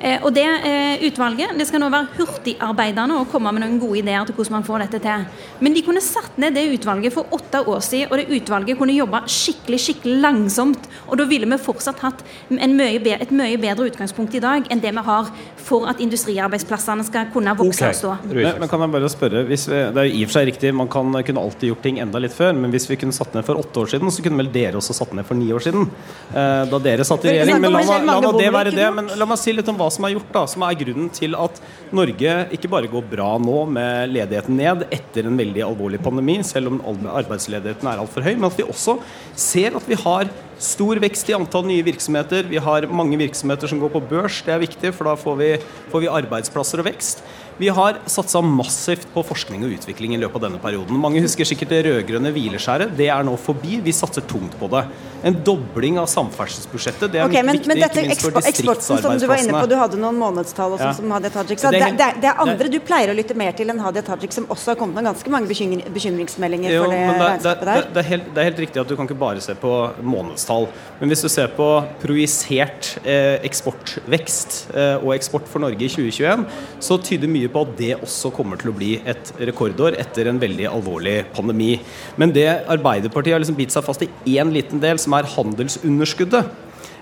[0.00, 4.02] Eh, og Det eh, utvalget det skal nå være hurtigarbeidende og komme med noen gode
[4.02, 5.24] ideer til hvordan man får dette til.
[5.64, 8.96] Men de kunne satt ned det utvalget for åtte år siden, og det utvalget kunne
[8.96, 10.88] jobbe skikkelig skikkelig langsomt.
[11.08, 14.82] Og da ville vi fortsatt hatt mye bedre, et mye bedre utgangspunkt i dag enn
[14.82, 15.30] det vi har
[15.66, 17.94] for at industriarbeidsplassene skal kunne vokse okay.
[17.94, 18.12] og stå.
[18.28, 20.74] Men, men, kan jeg bare spørre, vi, Det er jo i og for seg riktig,
[20.76, 23.46] man kan, kunne alltid gjort ting enda litt før, men hvis vi kunne satt ned
[23.46, 25.88] for åtte år siden, så kunne vel dere også satt ned for ni år siden?
[26.30, 27.60] Eh, da dere satt i regjering.
[27.64, 28.86] Men la, la, la, det være det.
[28.94, 31.36] Men la meg si litt om hva som er gjort, da, som er grunnen til
[31.38, 31.60] at
[31.96, 36.72] Norge ikke bare går bra nå med ledigheten ned etter en veldig alvorlig pandemi, selv
[36.72, 36.80] om
[37.12, 38.98] arbeidsledigheten er altfor høy, men at vi også
[39.36, 40.30] ser at vi har
[40.62, 42.46] stor vekst i antall nye virksomheter.
[42.48, 45.50] Vi har mange virksomheter som går på børs, det er viktig, for da får vi,
[45.92, 47.24] får vi arbeidsplasser og vekst.
[47.58, 50.98] Vi har satsa massivt på forskning og utvikling i løpet av denne perioden.
[51.00, 52.92] Mange husker sikkert det rød-grønne hvileskjæret.
[52.98, 53.78] Det er nå forbi.
[53.84, 54.82] Vi satser tungt på det.
[55.26, 57.08] En dobling av samferdselsbudsjettet.
[57.14, 59.74] Det er okay, men, viktig, men dette for eksporten som du var inne på, du
[59.80, 60.92] hadde noen månedstall også, ja.
[60.98, 61.72] som Hadia Tajik sa.
[61.72, 64.44] Det, det, det, er andre du pleier å lytte mer til enn Hadia Tajik, som
[64.52, 67.88] også har kommet med ganske mange bekymringsmeldinger jo, for det, regnskapet der.
[67.96, 69.72] Det er, helt, det er, helt, riktig at du kan ikke bare se på
[70.04, 70.68] månedstall.
[71.00, 71.70] Men hvis du ser på
[72.04, 76.46] projisert eh, eksportvekst eh, og eksport for Norge i 2021,
[76.84, 80.40] så tyder mye på at det også kommer til å bli et rekordår etter en
[80.42, 81.74] veldig alvorlig pandemi.
[82.20, 86.54] Men det Arbeiderpartiet har liksom bitt seg fast i én liten del, som er handelsunderskuddet.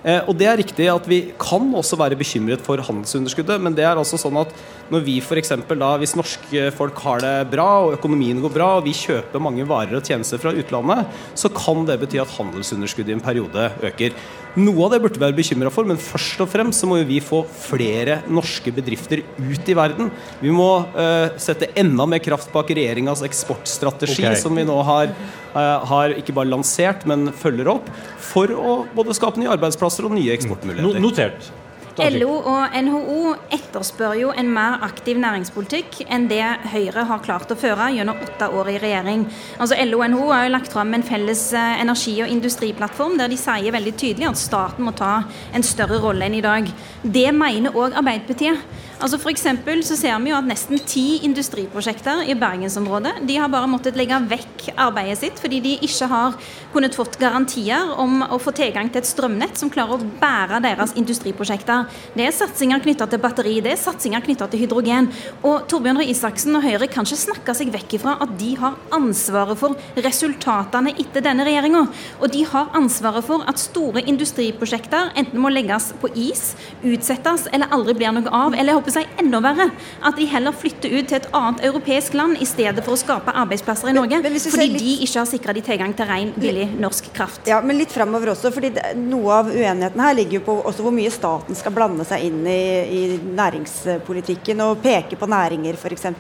[0.04, 3.87] Eh, og det er riktig at vi kan også være bekymret for handelsunderskuddet, men det
[3.88, 4.52] er altså sånn at
[4.92, 5.54] når vi f.eks.
[5.70, 9.64] da, hvis norske folk har det bra og økonomien går bra, og vi kjøper mange
[9.68, 11.09] varer og tjenester fra utlandet,
[11.40, 14.18] så kan det bety at handelsunderskuddet i en periode øker.
[14.54, 17.18] Noe av det burde vi være bekymra for, men først og fremst så må vi
[17.24, 20.12] få flere norske bedrifter ut i verden.
[20.38, 24.38] Vi må uh, sette enda mer kraft bak regjeringas eksportstrategi, okay.
[24.38, 25.10] som vi nå har,
[25.56, 27.90] uh, har, ikke bare lansert, men følger opp,
[28.22, 31.02] for å både skape nye arbeidsplasser og nye eksportmuligheter.
[31.02, 31.50] Notert.
[31.94, 37.59] LO og NHO etterspør jo en mer aktiv næringspolitikk enn det Høyre har klart å
[37.59, 39.22] føre gjennom åtte år i regjering.
[39.62, 43.30] Altså LO og NHO har jo lagt fram en felles eh, energi- og industriplattform der
[43.30, 45.12] de sier veldig tydelig at staten må ta
[45.54, 46.66] en større rolle enn i dag.
[47.04, 48.59] Det mener òg Arbeiderpartiet.
[49.02, 53.68] Altså for så ser vi jo at nesten ti industriprosjekter i bergensområdet de har bare
[53.68, 56.37] måttet legge vekk arbeidet sitt fordi de ikke har
[56.72, 60.94] kunnet fått garantier om å få tilgang til et strømnett som klarer å bære deres
[60.98, 61.88] industriprosjekter.
[62.14, 65.11] Det er satsinger knytta til batteri, det er satsinger knytta til hydrogen.
[65.42, 68.78] Og Torbjørn Røe Isaksen og Høyre kan ikke snakke seg vekk ifra at de har
[68.94, 71.85] ansvaret for resultatene etter denne regjeringa.
[72.20, 76.52] Og de har ansvaret for at store industriprosjekter enten må legges på is,
[76.83, 78.54] utsettes eller aldri blir noe av.
[78.54, 79.68] eller håper seg enda verre.
[80.04, 83.35] At de heller flytter ut til et annet europeisk land i stedet for å skape
[83.44, 84.20] arbeidsplasser i Norge.
[84.22, 84.83] Men, men fordi litt...
[84.83, 87.44] de ikke har sikra de tilgang til ren, billig norsk kraft.
[87.50, 88.52] Ja, men litt framover også.
[88.54, 92.07] fordi det, Noe av uenigheten her ligger jo på også hvor mye staten skal blande
[92.09, 96.11] seg inn i, i næringspolitikken og peke på næringer f.eks.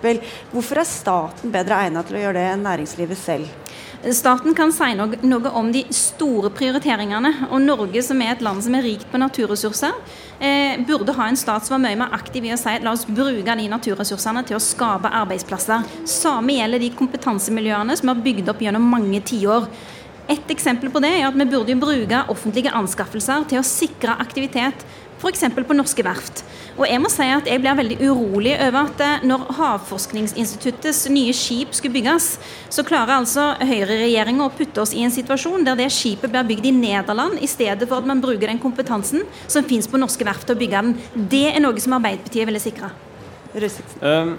[0.52, 3.63] Hvorfor er staten bedre egnet til å gjøre det enn næringslivet selv?
[4.12, 7.48] Staten kan si noe, om de store prioriteringene.
[7.50, 9.94] Og Norge, som er et land som er rikt på naturressurser,
[10.38, 12.92] eh, burde ha en stat som var mye mer aktiv i å si at la
[12.92, 15.84] oss bruke de naturressursene til å skape arbeidsplasser.
[16.04, 19.68] Samme gjelder de kompetansemiljøene som har bygd opp gjennom mange tiår.
[20.28, 24.84] Et eksempel på det er at vi burde bruke offentlige anskaffelser til å sikre aktivitet
[25.24, 25.44] f.eks.
[25.66, 26.44] på norske verft.
[26.74, 31.34] Og jeg må si at jeg blir veldig urolig over at eh, når Havforskningsinstituttets nye
[31.36, 32.28] skip skulle bygges,
[32.72, 36.70] så klarer altså høyreregjeringa å putte oss i en situasjon der det skipet blir bygd
[36.70, 40.48] i Nederland, i stedet for at man bruker den kompetansen som finnes på norske verft
[40.48, 41.28] til å bygge den.
[41.30, 42.90] Det er noe som Arbeiderpartiet ville sikre.
[44.02, 44.34] Um,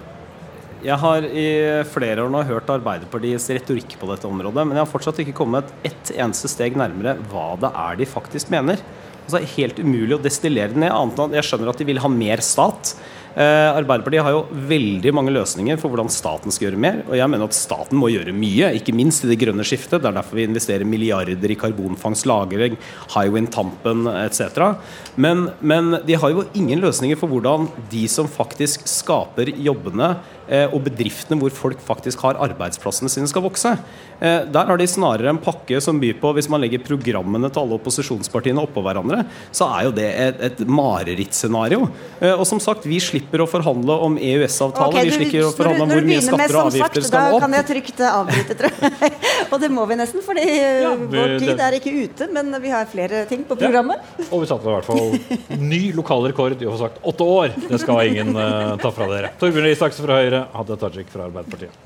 [0.83, 1.47] jeg har i
[1.87, 5.71] flere år nå hørt Arbeiderpartiets retorikk på dette området, men jeg har fortsatt ikke kommet
[5.87, 8.83] ett eneste steg nærmere hva det er de faktisk mener
[9.25, 10.93] altså helt umulig å destillere den ned.
[10.95, 12.95] annet enn at Jeg skjønner at de vil ha mer stat.
[13.35, 17.01] Eh, Arbeiderpartiet har jo veldig mange løsninger for hvordan staten skal gjøre mer.
[17.09, 19.99] Og jeg mener at staten må gjøre mye, ikke minst i det grønne skiftet.
[19.99, 22.77] Det er derfor vi investerer milliarder i karbonfangst, lagring,
[23.11, 24.79] Hywind Tampen etc.
[25.19, 30.83] Men, men de har jo ingen løsninger for hvordan de som faktisk skaper jobbene, og
[30.85, 33.75] bedriftene hvor folk faktisk har arbeidsplassene sine, skal vokse.
[34.19, 37.65] Eh, der har de snarere en pakke som byr på Hvis man legger programmene til
[37.65, 41.89] alle opposisjonspartiene oppå hverandre, så er jo det et, et marerittscenario.
[42.21, 44.93] Eh, og som sagt, vi slipper å forhandle om EØS-avtale.
[44.93, 47.41] Okay, vi slipper å forhandle om hvor mye skatter og avgifter skal opp.
[47.41, 49.11] Da kan jeg trygt avbryte, tror jeg.
[49.51, 52.73] og det må vi nesten, fordi ja, vi, vår tid er ikke ute, men vi
[52.73, 54.03] har flere ting på programmet.
[54.15, 54.29] Ja.
[54.29, 57.55] Og vi satte i hvert fall ny lokal rekord i å få sagt åtte år.
[57.67, 59.33] Det skal ingen uh, ta fra dere.
[59.41, 61.81] Torbjørn Isaksen fra Høyre Høyre, Hadia Tajik fra Arbeiderpartiet.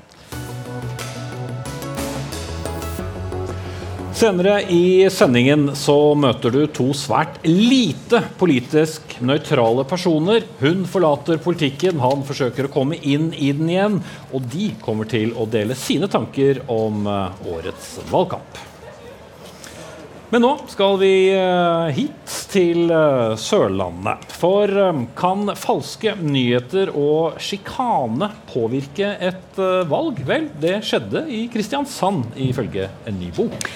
[4.20, 10.44] Senere i sendingen så møter du to svært lite politisk nøytrale personer.
[10.60, 14.00] Hun forlater politikken, han forsøker å komme inn i den igjen.
[14.34, 18.69] Og de kommer til å dele sine tanker om eh, årets valgkamp.
[20.30, 24.28] Men nå skal vi eh, hit til eh, Sørlandet.
[24.38, 29.58] For eh, kan falske nyheter og sjikane påvirke et
[29.90, 30.20] valg?
[30.28, 33.66] Vel, det skjedde i Kristiansand, ifølge en ny bok.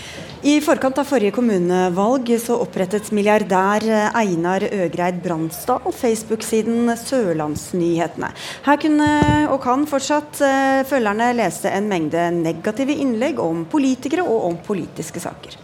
[0.46, 3.82] I forkant av forrige kommunevalg så opprettet milliardær
[4.14, 8.30] Einar Øgreid Bransdal Facebook-siden Sørlandsnyhetene.
[8.68, 9.10] Her kunne
[9.48, 10.44] og kan fortsatt
[10.86, 15.58] følgerne lese en mengde negative innlegg om politikere og om politiske saker.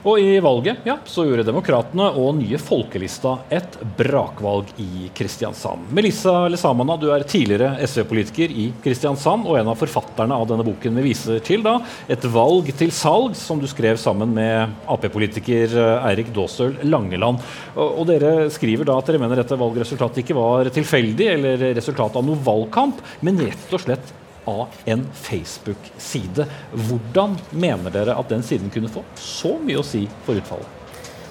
[0.00, 5.90] Og i valget ja, så gjorde Demokratene og nye Folkelista et brakvalg i Kristiansand.
[5.92, 10.96] Melissa Lesamana, du er tidligere SV-politiker i Kristiansand og en av forfatterne av denne boken
[10.96, 11.60] vi viser til.
[11.62, 15.68] da, 'Et valg til salg', som du skrev sammen med Ap-politiker
[16.08, 17.38] Eirik Daasøl Langeland.
[17.76, 22.24] Og, dere skriver da at dere mener dette valgresultatet ikke var tilfeldig eller resultat av
[22.24, 24.14] noe valgkamp, men rett og slett
[24.50, 26.46] av en Facebook-side.
[26.88, 30.76] Hvordan mener dere at den siden kunne få så mye å si for utfallet?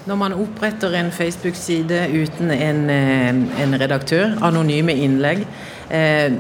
[0.08, 3.30] Når man oppretter en Facebook-side uten en, eh,
[3.64, 5.44] en redaktør, anonyme innlegg,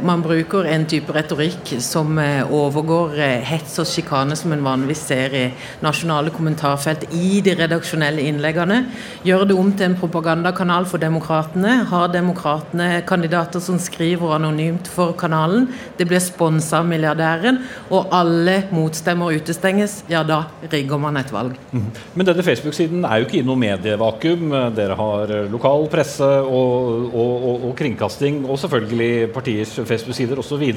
[0.05, 5.01] man bruker en type retorikk som eh, overgår eh, hets og sjikane som en vanligvis
[5.09, 5.43] ser i
[5.81, 8.83] nasjonale kommentarfelt i de redaksjonelle innleggene.
[9.25, 11.79] Gjør det om til en propagandakanal for demokratene.
[11.89, 15.65] Har demokratene kandidater som skriver anonymt for kanalen.
[15.97, 17.57] Det blir sponsa av milliardæren,
[17.89, 20.03] og alle motstemmer utestenges.
[20.12, 21.57] Ja, da rigger man et valg.
[21.73, 21.89] Mm.
[22.13, 24.53] Men denne Facebook-siden er jo ikke i noe medievakuum.
[24.77, 30.67] Dere har lokal presse og, og, og, og kringkasting, og selvfølgelig partiers Facebook-sider osv.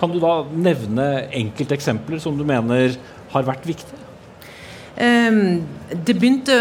[0.00, 1.08] Kan du da nevne
[1.42, 2.94] enkelteksempler som du mener
[3.34, 4.00] har vært viktige?
[5.00, 6.52] Um, det begynte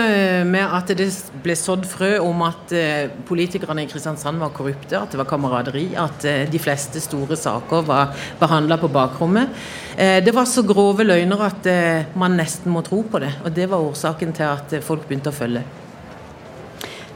[0.47, 1.09] med at det
[1.43, 5.89] ble sådd frø om at uh, politikerne i Kristiansand var korrupte, at det var kameraderi,
[5.99, 9.51] at uh, de fleste store saker var behandla på bakrommet.
[9.97, 11.67] Uh, det var så grove løgner at
[12.15, 13.33] man nesten må tro på det.
[13.43, 15.65] Og det var årsaken til at folk begynte å følge.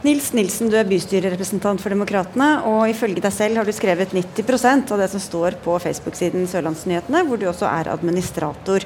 [0.04, 4.92] Nils Nilsen, du er bystyrerepresentant for Demokratene, og ifølge deg selv har du skrevet 90%
[4.92, 8.84] av det som står på Facebook-siden Sørlandsnyhetene, hvor du også er administrator.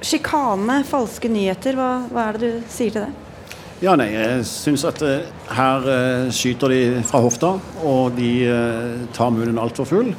[0.00, 3.52] Sjikane, falske nyheter, hva, hva, er det du sier til det?
[3.84, 9.08] Ja, nei, Jeg syns at uh, her uh, skyter de fra hofta, og de uh,
[9.12, 10.14] tar munnen altfor full.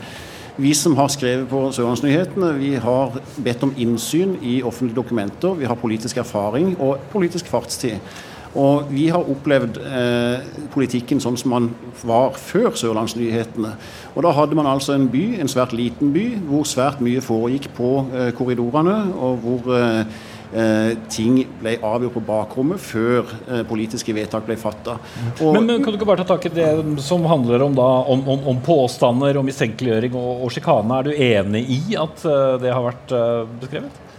[0.61, 5.57] Vi som har skrevet på Sørlandsnyhetene, vi har bedt om innsyn i offentlige dokumenter.
[5.57, 7.97] Vi har politisk erfaring og politisk fartstid.
[8.59, 11.69] Og vi har opplevd eh, politikken sånn som man
[12.03, 13.71] var før Sørlandsnyhetene.
[14.11, 17.69] Og da hadde man altså en by, en svært liten by, hvor svært mye foregikk
[17.77, 20.03] på eh, korridorene, og hvor eh,
[20.51, 24.97] eh ting ble avgjort på bakrommet før eh, politiske vedtak ble fatta.
[25.39, 28.27] Men, men, kan du ikke bare ta tak i det som handler om, da, om,
[28.35, 30.99] om, om påstander om mistenkeliggjøring og, og sjikane?
[30.99, 33.15] Er du enig i at uh, det har vært
[33.63, 34.10] beskrevet?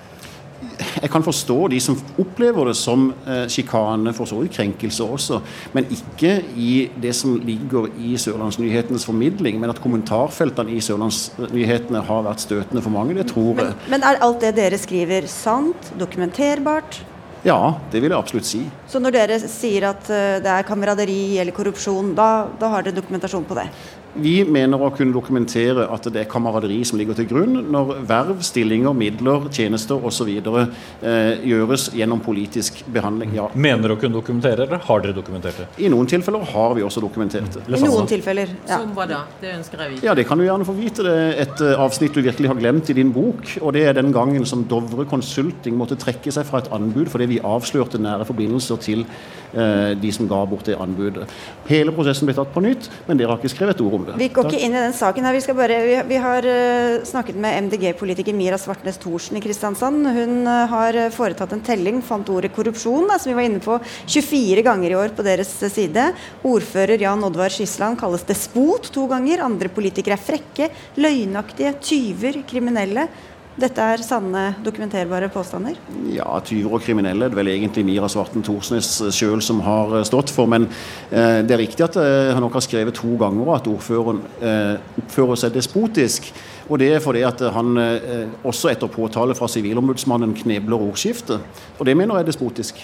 [1.03, 5.41] Jeg kan forstå de som opplever det som eh, sjikane, for så vidt også,
[5.75, 9.59] men ikke i det som ligger i Sørlandsnyhetenes formidling.
[9.61, 13.73] Men at kommentarfeltene i Sørlandsnyhetene har vært støtende for mange, det tror jeg.
[13.73, 17.03] Men, men er alt det dere skriver sant, dokumenterbart?
[17.43, 18.61] Ja, det vil jeg absolutt si.
[18.87, 23.01] Så når dere sier at eh, det er kameraderi eller korrupsjon, da, da har dere
[23.01, 23.67] dokumentasjon på det?
[24.13, 28.43] Vi mener å kunne dokumentere at det er kameraderi som ligger til grunn når verv,
[28.45, 30.29] stillinger, midler, tjenester osv.
[30.37, 33.33] Eh, gjøres gjennom politisk behandling.
[33.39, 33.47] Ja.
[33.57, 35.69] Mener å kunne dokumentere, eller har dere dokumentert det?
[35.87, 37.65] I noen tilfeller har vi også dokumentert det.
[37.73, 38.83] I noen tilfeller, ja.
[38.83, 39.23] Som hva da?
[39.41, 40.07] Det ønsker jeg å vite.
[40.11, 41.07] Ja, Det kan du gjerne få vite.
[41.09, 43.57] Det er et eh, avsnitt du virkelig har glemt i din bok.
[43.63, 47.31] Og det er den gangen som Dovre Consulting måtte trekke seg fra et anbud fordi
[47.33, 51.25] vi avslørte nære forbindelser til eh, de som ga bort det anbudet.
[51.71, 54.09] Hele prosessen ble tatt på nytt, men dere har ikke skrevet et ord om om
[54.11, 54.19] det.
[54.21, 55.37] Vi går ikke inn i den saken her.
[55.37, 60.07] Vi, bare, vi, vi har uh, snakket med MDG-politiker Mira Svartnes Thorsen i Kristiansand.
[60.17, 63.79] Hun uh, har foretatt en telling, fant ordet korrupsjon, da, som vi var inne på,
[64.07, 66.09] 24 ganger i år på deres side.
[66.49, 69.45] Ordfører Jan Oddvar Skisland kalles despot to ganger.
[69.47, 73.09] Andre politikere er frekke, løgnaktige, tyver, kriminelle.
[73.53, 75.77] Dette er sanne, dokumenterbare påstander?
[76.09, 80.07] Ja, tyver og kriminelle det er vel egentlig Mira Svarten Thorsnes sjøl som har eh,
[80.09, 80.49] stått for.
[80.49, 80.65] Men
[81.11, 84.81] eh, det er riktig at eh, han nok har skrevet to ganger at ordføreren eh,
[85.03, 86.31] oppfører seg despotisk.
[86.71, 91.45] Og det er fordi at han eh, også etter påtale fra Sivilombudsmannen knebler ordskiftet.
[91.77, 92.83] Og det mener jeg er despotisk.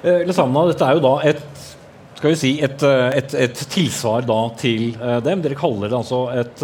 [0.00, 1.44] Eh, Lesamna, dette er jo da et
[2.16, 2.80] skal vi si, et,
[3.12, 5.42] et, et tilsvar da til dem.
[5.44, 6.62] Dere kaller det altså et,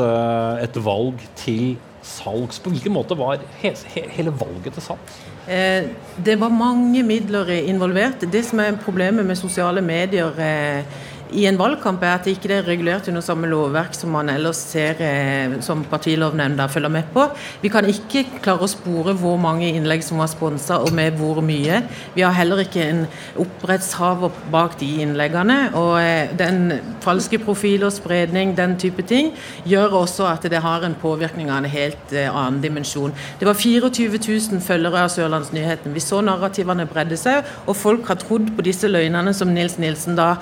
[0.64, 2.58] et valg til salgs.
[2.62, 5.20] På hvilken måte var he he hele valget til salgs?
[5.48, 5.88] Eh,
[6.24, 8.26] det var mange midler involvert.
[8.32, 10.84] Det som er problemet med sosiale medier eh,
[11.32, 14.60] i en valgkamp, er at det ikke er regulert under samme lovverk som man ellers
[14.72, 17.24] ser eh, som partilovnemnda følger med på.
[17.62, 21.40] Vi kan ikke klare å spore hvor mange innlegg som var sponsa og med hvor
[21.44, 21.82] mye.
[22.16, 23.04] Vi har heller ikke en
[23.40, 25.58] opprettshaver bak de innleggene.
[25.78, 29.32] Og eh, den falske profil og spredning, den type ting,
[29.68, 33.14] gjør også at det har en påvirkning av en helt eh, annen dimensjon.
[33.40, 34.20] Det var 24
[34.52, 35.96] 000 følgere av Sørlandsnyheten.
[35.96, 40.18] Vi så narrativene bredde seg, og folk har trodd på disse løgnene som Nils Nilsen
[40.18, 40.34] da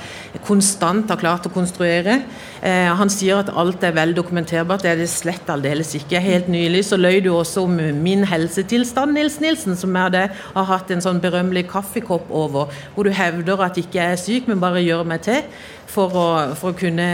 [0.47, 2.21] konstant har klart å konstruere.
[2.63, 4.83] Eh, han sier at alt er vel dokumenterbart.
[4.85, 6.21] Det er det slett aldeles ikke.
[6.21, 10.25] Helt nylig så løy du også om min helsetilstand, Nils Nilsen, som jeg hadde,
[10.55, 14.49] har hatt en sånn berømmelig kaffekopp over, hvor du hevder at ikke jeg er syk,
[14.49, 15.45] men bare gjør meg til.
[15.91, 17.07] For å, for å kunne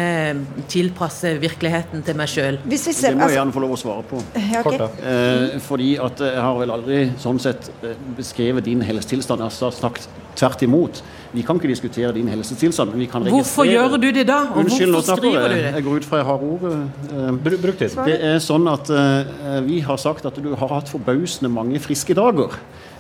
[0.69, 2.59] tilpasse virkeligheten til meg sjøl.
[2.61, 4.21] Det må jeg gjerne få lov å svare på.
[4.37, 4.83] Ja, ok.
[5.01, 9.41] Eh, fordi at jeg har vel aldri sånn sett eh, beskrevet din helsetilstand.
[9.47, 11.03] Jeg har sagt tvert imot.
[11.33, 14.39] Vi kan ikke diskutere din helsetilstand, men vi kan registrere Hvorfor gjør du det da?
[14.53, 15.73] Og Unnskyld, hvorfor skriver du det?
[15.75, 16.73] Jeg går ut fra jeg har ordet.
[17.11, 17.91] Eh, Bru- Bruk det.
[18.07, 22.15] Det er sånn at eh, vi har sagt at du har hatt forbausende mange friske
[22.17, 22.57] dager.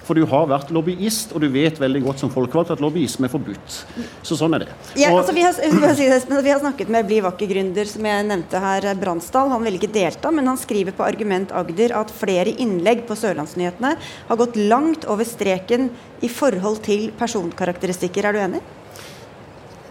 [0.06, 3.32] For du har vært lobbyist, og du vet veldig godt som folkevalgt at lobbyisme er
[3.32, 3.78] forbudt.
[4.22, 4.68] Så sånn er det.
[4.94, 8.26] Ja, Og- altså vi, har, si det, vi har snakket med Bli vakker-gründer, som jeg
[8.28, 9.50] nevnte her, Bransdal.
[9.50, 13.96] Han vil ikke delta, men han skriver på Argument Agder at flere innlegg på Sørlandsnyhetene
[14.28, 15.90] har gått langt over streken
[16.22, 18.24] i forhold til personkarakteristikker.
[18.30, 18.62] Er du enig?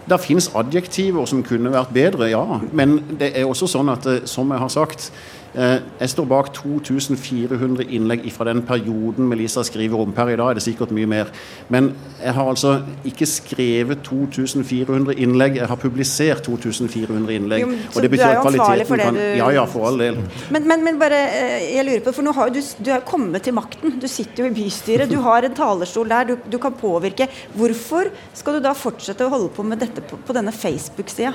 [0.07, 2.43] Det fins adjektiver som kunne vært bedre, ja.
[2.71, 6.49] Men det er også sånn at, eh, som jeg har sagt eh, Jeg står bak
[6.53, 10.11] 2400 innlegg fra den perioden Melissa skriver om.
[10.15, 11.29] Per i dag er det sikkert mye mer.
[11.71, 12.73] Men jeg har altså
[13.07, 17.63] ikke skrevet 2400 innlegg, jeg har publisert 2400 innlegg.
[17.63, 19.87] Jo, men og det betyr at ansvarlig for kvaliteten det kan du- Ja, ja, for
[19.87, 20.17] all del.
[20.51, 23.43] Men, men, men bare, eh, jeg lurer på, for nå har du, du har kommet
[23.43, 23.99] til makten.
[24.01, 25.09] Du sitter jo i bystyret.
[25.09, 26.25] Du har en talerstol der.
[26.25, 27.29] Du, du kan påvirke.
[27.55, 31.33] Hvorfor skal du da fortsette å holde på med dette på, på denne Facebook-sida?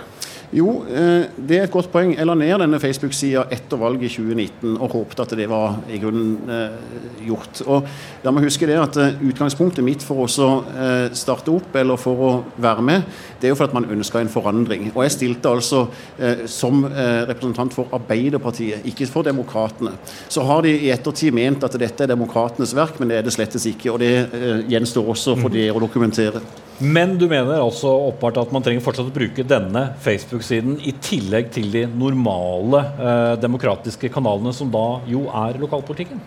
[0.50, 2.10] Jo, eh, det er et godt poeng.
[2.16, 5.98] Jeg la ned denne Facebook-sida etter valget i 2019 og håpet at det var i
[6.02, 7.60] grunnen eh, gjort.
[7.70, 7.86] Og
[8.24, 12.32] la meg huske det at eh, Utgangspunktet mitt for eh, starte opp eller for å
[12.58, 13.06] være med,
[13.40, 14.90] det er jo for at man ønska en forandring.
[14.94, 15.84] Og jeg stilte altså
[16.18, 19.96] eh, som eh, representant for Arbeiderpartiet, ikke for Demokratene.
[20.28, 23.34] Så har de i ettertid ment at dette er demokratenes verk, men det er det
[23.34, 23.94] slettes ikke.
[23.94, 26.42] Og det eh, gjenstår også for dere å dokumentere.
[26.80, 31.50] Men du mener altså åpenbart at man trenger fortsatt å bruke denne Facebook-siden i tillegg
[31.52, 36.22] til de normale eh, demokratiske kanalene, som da jo er lokalpolitikken?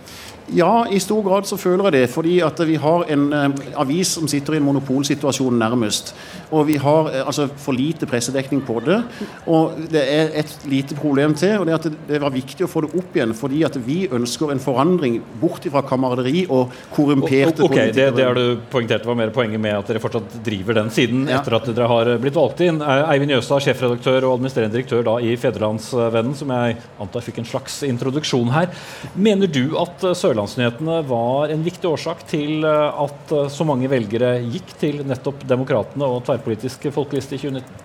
[0.52, 2.10] Ja, i stor grad så føler jeg det.
[2.12, 6.14] Fordi at vi har en eh, avis som sitter i en monopolsituasjon nærmest.
[6.52, 9.00] Og vi har eh, altså for lite pressedekning på det.
[9.48, 12.72] Og det er et lite problem til, og det er at det, var viktig å
[12.72, 13.36] få det opp igjen.
[13.38, 18.36] Fordi at vi ønsker en forandring bort fra kameraderi og korrumperte Ok, det, det har
[18.36, 21.39] du poengtert var mer poenget med at dere fortsatt driver den siden Ja.
[21.39, 22.82] etter at dere har blitt valgt inn.
[22.84, 27.50] Eh, Eivind Jøstad, sjefredaktør og administrerende direktør da i Federlandsvennen, som jeg antar fikk en
[27.50, 28.72] slags introduksjon her.
[29.16, 33.90] Mener du at eh, Sørlandsnyhetene var en viktig årsak til eh, at eh, så mange
[33.92, 37.84] velgere gikk til nettopp Demokratene og tverrpolitisk folkeliste i 2019?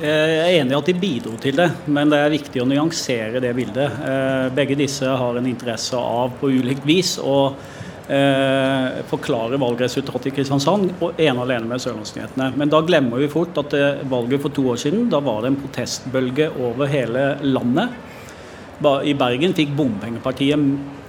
[0.00, 2.66] Eh, Jeg er enig i at de bidro til det, men det er viktig å
[2.66, 4.02] nyansere det bildet.
[4.56, 7.54] Begge disse har en interesse av på ulikt vis å
[9.06, 12.48] forklare valgresultatet i Kristiansand, og ene alene med Sørlandsnyhetene.
[12.58, 13.76] Men da glemmer vi fort at
[14.10, 17.94] valget for to år siden, da var det en protestbølge over hele landet.
[18.82, 20.58] I Bergen fikk bompengepartiet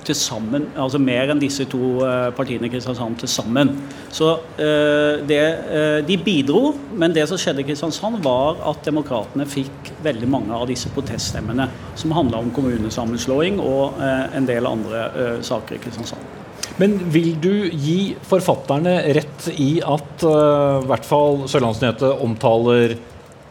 [0.08, 3.74] til sammen, altså mer enn disse to eh, partiene i Kristiansand til sammen.
[4.14, 4.32] Så
[4.62, 9.94] eh, det, eh, de bidro, men det som skjedde i Kristiansand var at demokratene fikk
[10.06, 11.68] veldig mange av disse proteststemmene,
[12.00, 15.04] som handla om kommunesammenslåing og en del andre
[15.46, 16.40] saker i Kristiansand.
[16.82, 22.96] Men vil du gi forfatterne rett i at i hvert fall Sørlandsnyhetet omtaler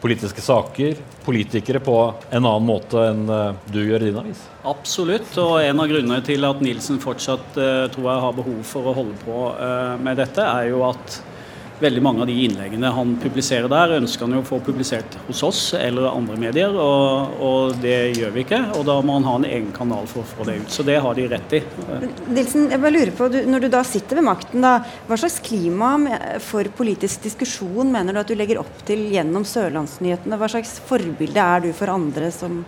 [0.01, 1.97] politiske saker, politikere, på
[2.31, 4.45] en annen måte enn eh, du gjør i din avis?
[4.69, 8.91] Absolutt, og en av grunnene til at Nilsen fortsatt eh, tror jeg har behov for
[8.91, 11.21] å holde på eh, med dette, er jo at
[11.81, 15.43] veldig mange av de innleggene han publiserer der, ønsker han jo å få publisert hos
[15.47, 18.61] oss eller andre medier, og, og det gjør vi ikke.
[18.79, 20.73] Og da må han ha en egen kanal for å få det ut.
[20.73, 21.63] Så det har de rett i.
[22.31, 24.77] Nilsen, jeg bare lurer på, du, Når du da sitter ved makten, da,
[25.09, 25.95] hva slags klima
[26.45, 30.39] for politisk diskusjon mener du at du legger opp til gjennom Sørlandsnyhetene?
[30.41, 32.63] Hva slags forbilde er du for andre som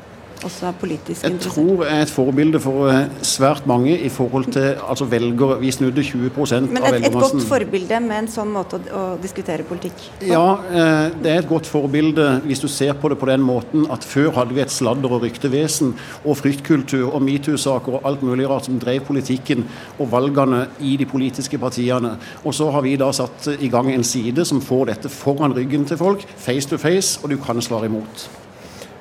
[0.45, 1.67] også politisk Jeg interessert?
[1.67, 5.59] tror jeg er et forbilde for eh, svært mange i forhold til altså velgere.
[5.61, 6.31] Vi snudde 20
[6.69, 10.27] Men av et, et godt forbilde med en sånn måte å, å diskutere politikk på?
[10.31, 13.87] Ja, eh, det er et godt forbilde hvis du ser på det på den måten
[13.93, 18.49] at før hadde vi et sladder- og ryktevesen og fryktkultur og metoo-saker og alt mulig
[18.51, 19.67] rart som drev politikken
[19.99, 22.17] og valgene i de politiske partiene.
[22.45, 25.87] Og så har vi da satt i gang en side som får dette foran ryggen
[25.89, 28.42] til folk, face to face, og du kan svare imot.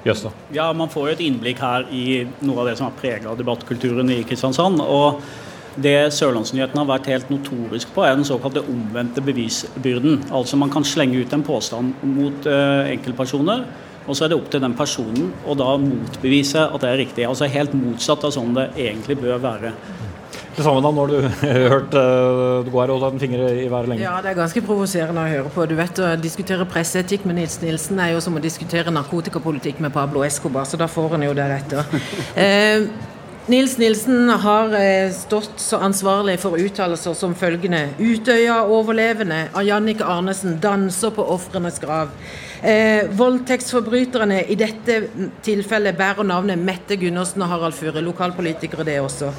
[0.06, 0.32] Jøss da.
[0.56, 4.10] Ja, Man får jo et innblikk her i noe av det som har prega debattkulturen
[4.10, 4.82] i Kristiansand.
[4.82, 5.22] og
[5.80, 10.26] det Sørlandsnyhetene har vært helt notorisk på, er den såkalte omvendte bevisbyrden.
[10.36, 13.64] Altså Man kan slenge ut en påstand mot eh, enkeltpersoner,
[14.08, 17.28] og så er det opp til den personen å da motbevise at det er riktig.
[17.28, 19.72] Altså Helt motsatt av sånn det egentlig bør være.
[20.62, 21.16] Til sammen da, når du
[21.72, 24.04] hørt uh, du går og en finger i været lenge.
[24.04, 25.66] Ja, det er ganske provoserende å høre på.
[25.66, 29.94] Du vet, Å diskutere presseetikk med Nils Nilsen er jo som å diskutere narkotikapolitikk med
[29.96, 31.90] Pablo Escobar, så da får han jo deretter.
[32.42, 32.86] Eh,
[33.50, 40.06] Nils Nilsen har eh, stått så ansvarlig for uttalelser som følgende Utøya overlevende av Jannike
[40.06, 42.14] Arnesen danser på ofrenes grav.
[42.62, 45.00] Eh, voldtektsforbryterne i dette
[45.42, 49.32] tilfellet bærer navnet Mette Gundersen og Harald Fure, lokalpolitikere det også.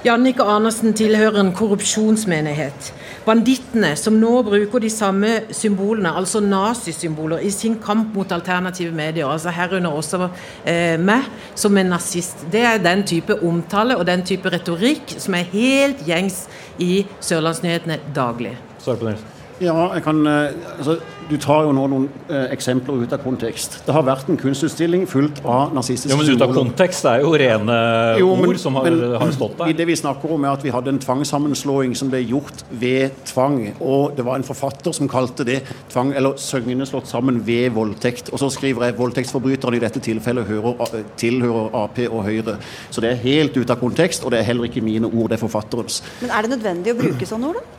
[0.00, 2.88] Jannicke Arnesen tilhører en korrupsjonsmenighet.
[3.26, 9.28] Bandittene som nå bruker de samme symbolene, altså nazisymboler, i sin kamp mot alternative medier,
[9.28, 10.30] altså herunder også
[10.64, 12.46] eh, meg som en nazist.
[12.52, 16.46] Det er den type omtale og den type retorikk som er helt gjengs
[16.80, 18.56] i Sørlandsnyhetene daglig.
[18.80, 19.28] Svar på Nils.
[19.60, 20.96] Ja, jeg kan, eh, altså,
[21.30, 23.76] Du tar jo nå noen eh, eksempler ut av kontekst.
[23.86, 27.30] Det har vært en kunstutstilling fullt av nazistiske Ja, men ut av kontekst er jo
[27.38, 27.76] rene
[28.18, 29.76] Jo, men- ord som har, men har stått I der.
[29.78, 33.60] det vi snakker om er at vi hadde en tvangssammenslåing som ble gjort ved tvang.
[33.80, 35.60] Og det var en forfatter som kalte det
[35.92, 38.32] tvang, eller søgnene slått sammen ved voldtekt.
[38.32, 42.56] Og så skriver jeg voldtektsforbryteren i dette tilfellet hører, tilhører Ap og Høyre.
[42.90, 45.38] Så det er helt ute av kontekst, og det er heller ikke mine ord, det
[45.38, 46.02] er forfatterens.
[46.20, 47.76] Men er det nødvendig å bruke sånne ord, da?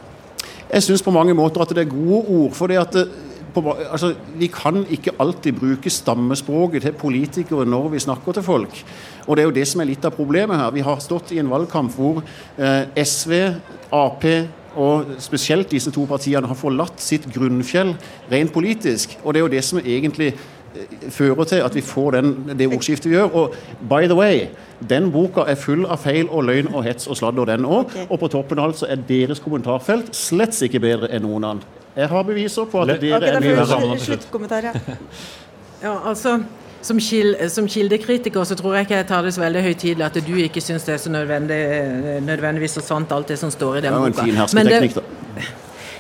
[0.72, 2.54] Jeg syns på mange måter at det er gode ord.
[2.56, 3.10] fordi at det,
[3.54, 8.86] på, altså, Vi kan ikke alltid bruke stammespråket til politikere når vi snakker til folk.
[9.28, 10.72] Og Det er jo det som er litt av problemet her.
[10.72, 12.24] Vi har stått i en valgkamp hvor
[12.58, 13.34] eh, SV,
[13.92, 14.26] Ap
[14.76, 17.94] og spesielt disse to partiene har forlatt sitt grunnfjell
[18.32, 19.18] rent politisk.
[19.24, 22.70] Og det er jo det som egentlig eh, fører til at vi får den, det
[22.72, 23.36] ordskiftet vi gjør.
[23.36, 23.56] Og
[23.90, 24.48] by the way,
[24.90, 27.92] den boka er full av feil og løgn og hets og sladder, den òg.
[27.92, 28.08] Okay.
[28.10, 31.81] Og på toppen av alt så er deres kommentarfelt slett ikke bedre enn noen annen.
[31.96, 34.00] Jeg har beviser på at Le- dere okay, er mye sammen.
[34.00, 34.98] Sluttkommentar, ja.
[35.84, 36.38] Ja, altså
[36.82, 40.20] som, kil, som kildekritiker så tror jeg ikke jeg tar det så veldig høytidelig at
[40.28, 41.58] du ikke syns det er så nødvendig,
[42.26, 44.08] nødvendigvis så sant alt det som står i Det boka.
[44.10, 45.02] Det var en fin hersketeknikk, da.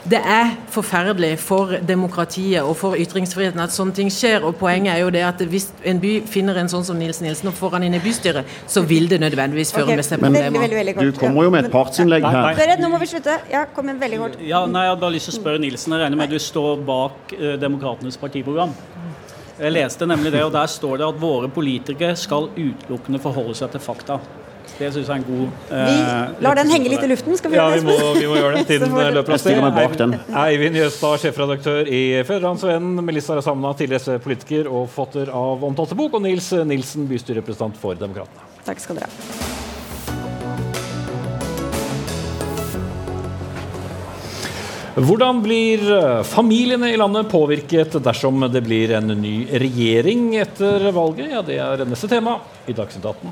[0.09, 4.41] Det er forferdelig for demokratiet og for ytringsfriheten at sånne ting skjer.
[4.47, 7.51] Og poenget er jo det at hvis en by finner en sånn som Nils Nilsen
[7.51, 10.57] og får han inn i bystyret, så vil det nødvendigvis føre okay, med seg problemer.
[10.57, 11.11] veldig, veldig kort.
[11.11, 12.39] Du kommer jo med et partsinnlegg her.
[12.47, 12.55] nei.
[12.57, 13.37] Dere, nå må vi slutte.
[13.51, 14.41] Ja, kom igjen, veldig kort.
[14.41, 15.93] Ja, nei, Jeg hadde bare lyst til å spørre Nilsen.
[15.93, 18.73] Jeg regner med at du står bak uh, Demokratenes partiprogram?
[19.61, 23.69] Jeg leste nemlig det, og der står det at våre politikere skal utelukkende forholde seg
[23.75, 24.17] til fakta.
[24.79, 27.35] Det syns jeg er en god Vi eh, lar den henge litt i luften.
[27.37, 27.97] Skal vi Ja, gjøre vi det?
[28.01, 28.63] må, vi må gjøre det.
[28.71, 30.17] Tiden får- løper av sted.
[30.45, 33.03] Eivind Jøstad, sjefredaktør i Fedrelandsvennen.
[33.05, 36.17] Melissa Rasamna, tidligere SV-politiker og forfatter av omtalte bok.
[36.17, 38.49] Og Nils Nilsen, bystyrerepresentant for Demokratene.
[38.65, 39.49] Takk skal dere ha.
[45.01, 51.31] Hvordan blir eh, familiene i landet påvirket dersom det blir en ny regjering etter valget?
[51.31, 53.31] Ja, Det er neste tema i Dagsnytt 18.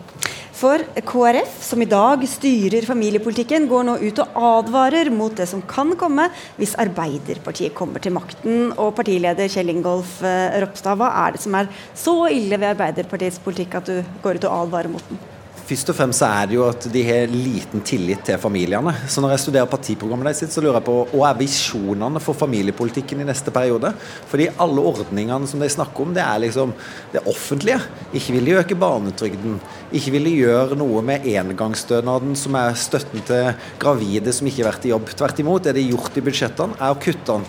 [0.56, 5.62] For KrF, som i dag styrer familiepolitikken, går nå ut og advarer mot det som
[5.62, 6.28] kan komme
[6.58, 8.72] hvis Arbeiderpartiet kommer til makten.
[8.76, 13.41] Og partileder Kjell Ingolf eh, Ropstad, hva er det som er så ille ved Arbeiderpartiets
[13.43, 15.22] politikk at du går ut og advarer mot den?
[15.70, 18.89] Først og fremst så er det jo at de har liten tillit til familiene.
[19.05, 23.22] Så når jeg studerer partiprogrammet deres, så lurer jeg på hva er visjonene for familiepolitikken
[23.22, 23.91] i neste periode?
[24.32, 26.74] Fordi alle ordningene som de snakker om, det er liksom
[27.13, 27.78] det offentlige.
[28.17, 29.59] Ikke vil de øke barnetrygden.
[29.93, 34.72] Ikke vil de gjøre noe med engangsstønaden, som er støtten til gravide som ikke har
[34.72, 35.13] vært i jobb.
[35.22, 37.45] Tvert imot, det de har gjort i budsjettene, er å kutte den.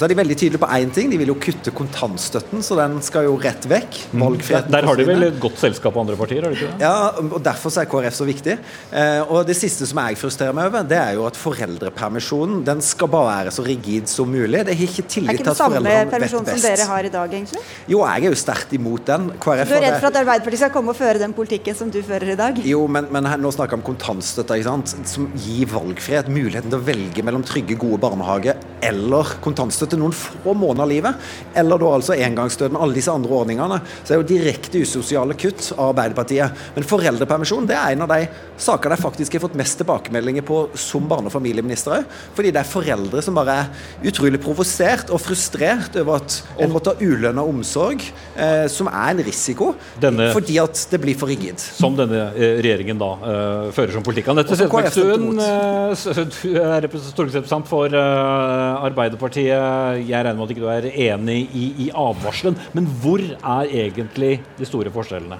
[0.00, 2.94] Så er de veldig tydelige på én ting, de vil jo kutte kontantstøtten, så den
[3.04, 3.98] skal jo rett vekk.
[4.16, 6.40] Valgfriheten Der har de vel et godt selskap av andre partier?
[6.40, 6.86] har de ikke det?
[6.86, 8.54] Ja, og Derfor er KrF så viktig.
[8.96, 12.80] Eh, og Det siste som jeg frustrerer meg over, det er jo at foreldrepermisjonen den
[12.80, 14.62] skal bare være så rigid som mulig.
[14.64, 17.04] Det er ikke Er tillit ikke til at samme foreldrene vet permisjon som dere har
[17.04, 17.60] i dag, egentlig?
[17.92, 19.28] Jo, jeg er jo sterkt imot den.
[19.36, 22.00] KrF Du er redd for at Arbeiderpartiet skal komme og føre den politikken som du
[22.00, 22.62] fører i dag?
[22.64, 24.96] Jo, men, men her, nå snakker jeg om kontantstøtta, ikke sant?
[25.12, 26.32] som gir valgfrihet.
[26.32, 31.14] Muligheten til å velge mellom trygge, gode barnehager eller kontantstøtte noen få måneder av livet.
[31.54, 33.80] Eller da altså engangsstøtten og alle disse andre ordningene.
[34.02, 36.64] Så det er jo direkte usosiale kutt av Arbeiderpartiet.
[36.76, 38.28] Men foreldrepermisjon det er en av de
[38.60, 42.04] saker de faktisk har fått mest tilbakemeldinger på som barne- og familieminister.
[42.36, 46.94] Fordi det er foreldre som bare er utrolig provosert og frustrert over at en måtte
[46.94, 48.02] ha ulønna omsorg,
[48.36, 51.58] eh, som er en risiko, Denne- fordi at det blir for rigid.
[51.58, 54.28] Som denne eh, regjeringen da eh, fører som politikk.
[54.32, 59.56] Anette Trettebergstuen, eh, du er stortingsrepresentant for eh, Arbeiderpartiet.
[60.00, 62.58] Jeg regner med at ikke du er enig i, i advarselen.
[62.76, 65.38] Men hvor er egentlig de store forskjellene?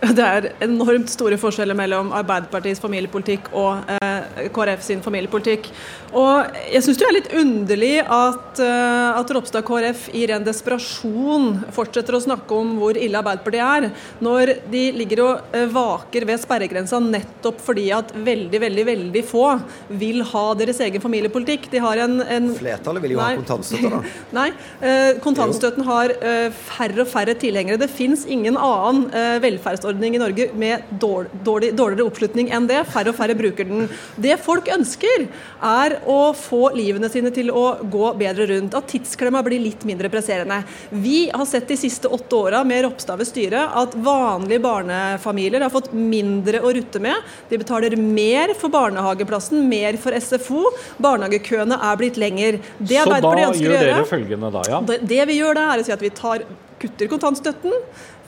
[0.16, 5.68] Det er enormt store forskjeller mellom Arbeiderpartiets familiepolitikk og eh, KrF sin familiepolitikk.
[6.16, 11.66] Og jeg syns det er litt underlig at, eh, at Ropstad KrF i ren desperasjon
[11.76, 16.40] fortsetter å snakke om hvor ille Arbeiderpartiet er, når de ligger og eh, vaker ved
[16.42, 19.44] sperregrensa nettopp fordi at veldig, veldig, veldig få
[20.00, 21.68] vil ha deres egen familiepolitikk.
[21.74, 23.34] De har en, en Flertallet vil jo Nei.
[23.34, 24.16] ha kontantstøtte, da.
[24.40, 24.48] Nei,
[24.80, 27.80] eh, kontantstøtten har eh, færre og færre tilhengere.
[27.84, 32.84] Det fins ingen annen eh, velferdsordning i Norge med dårlig, dårlig, dårligere oppslutning enn det.
[32.90, 33.88] Færre og færre bruker den.
[34.16, 35.26] Det folk ønsker,
[35.60, 38.76] er å få livene sine til å gå bedre rundt.
[38.78, 40.62] At tidsklemma blir litt mindre presserende.
[40.90, 45.72] Vi har sett de siste åtte åra med Ropstad ved styret at vanlige barnefamilier har
[45.72, 47.30] fått mindre å rutte med.
[47.50, 50.64] De betaler mer for barnehageplassen, mer for SFO.
[51.02, 52.60] Barnehagekøene er blitt lenger.
[52.78, 54.80] Det Så da gjør dere følgende da, ja.
[54.86, 56.44] det, det vi gjør da, er å si at vi tar,
[56.80, 57.74] kutter kontantstøtten,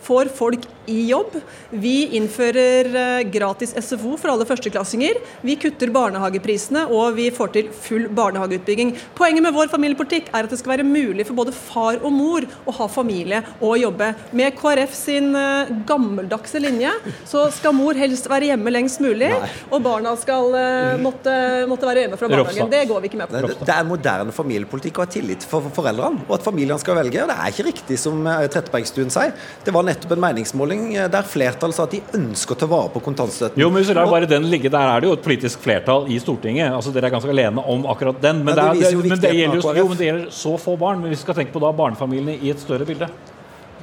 [0.02, 1.36] får folk i jobb.
[1.70, 5.20] Vi innfører eh, gratis SFO for alle førsteklassinger.
[5.46, 8.94] Vi kutter barnehageprisene, og vi får til full barnehageutbygging.
[9.18, 12.46] Poenget med vår familiepolitikk er at det skal være mulig for både far og mor
[12.66, 14.10] å ha familie og jobbe.
[14.34, 16.92] Med KrF sin eh, gammeldagse linje
[17.28, 19.30] så skal mor helst være hjemme lengst mulig,
[19.70, 21.36] og barna skal eh, måtte,
[21.70, 22.72] måtte være hjemme fra barnehagen.
[22.72, 23.44] Det går vi ikke med på.
[23.46, 26.96] Det, det er moderne familiepolitikk å ha tillit for for foreldrene, og at familiene skal
[26.98, 27.26] velge.
[27.28, 29.34] Det er ikke riktig som Trettebergstuen sier.
[29.64, 32.92] Det var nettopp en meningsmåling eh, der flertallet sa at de ønsker å ta vare
[32.94, 33.62] på kontantstøtten.
[33.62, 36.08] Jo, men hvis det er bare den ligge, Der er det jo et politisk flertall
[36.10, 36.72] i Stortinget.
[36.72, 38.44] altså Dere er ganske alene om akkurat den.
[38.44, 40.56] Men, Ja, det det, er, det, men det, gjelder, jo, jo, men det gjelder så
[40.58, 41.00] få barn.
[41.02, 43.08] Men vi skal tenke på da barnefamiliene i et større bilde.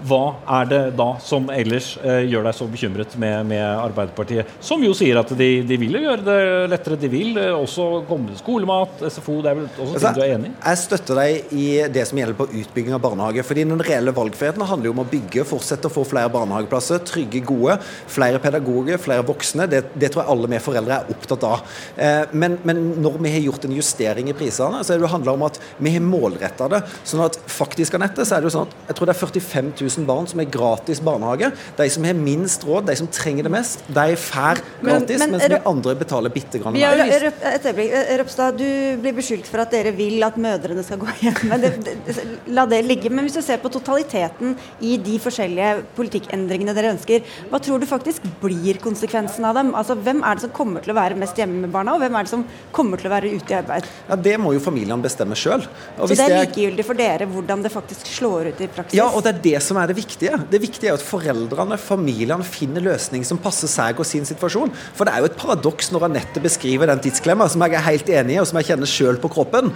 [0.07, 0.21] Hva
[0.59, 4.53] er det da som ellers eh, gjør deg så bekymret med, med Arbeiderpartiet?
[4.63, 6.37] Som jo sier at de, de vil gjøre det
[6.71, 6.97] lettere.
[6.99, 9.39] De vil eh, også komme til skolemat, SFO.
[9.43, 10.53] Det er vel også Altså, ting du er enig i?
[10.63, 13.45] Jeg støtter deg i det som gjelder på utbygging av barnehage.
[13.47, 17.43] fordi Den reelle valgfriheten handler jo om å bygge, fortsette å få flere barnehageplasser, trygge,
[17.49, 19.67] gode, flere pedagoger, flere voksne.
[19.71, 21.75] Det, det tror jeg alle vi foreldre er opptatt av.
[21.99, 25.13] Eh, men, men når vi har gjort en justering i prisene, så er det jo
[25.17, 26.83] handla om at vi har målretta det.
[27.03, 29.73] sånn at faktisk, Anette, så er det jo sånn at jeg tror det er 45
[29.75, 31.51] 000 barn som er gratis barnehage.
[31.77, 35.31] De som har minst råd, de som trenger det mest, de får Men- gratis, men
[35.31, 36.93] mens vi andre betaler bitte grann mer.
[36.99, 37.93] Et øyeblikk.
[38.19, 41.35] Røpstad, du blir beskyldt for at dere vil at mødrene skal gå hjem.
[41.49, 41.71] Men det,
[42.05, 42.17] det,
[42.47, 43.09] la det ligge.
[43.09, 47.87] Men hvis du ser på totaliteten i de forskjellige politikkendringene dere ønsker, hva tror du
[47.89, 49.73] faktisk blir konsekvensen av dem?
[49.75, 52.15] Altså, Hvem er det som kommer til å være mest hjemme med barna, og hvem
[52.19, 53.87] er det som kommer til å være ute i arbeid?
[54.09, 55.65] Ja, Det må jo familiene bestemme sjøl.
[55.99, 58.97] Så det er likegyldig for dere hvordan det faktisk slår ut i praksis?
[58.99, 60.37] Ja, og det er det som er det viktige.
[60.51, 64.71] Det viktige er at foreldrene, familiene, finner løsninger som passer seg og sin situasjon.
[64.97, 68.11] For det er jo et paradoks når Anette beskriver den tidsklemma, som jeg er helt
[68.21, 69.73] enig i, og som jeg kjenner sjøl på kroppen,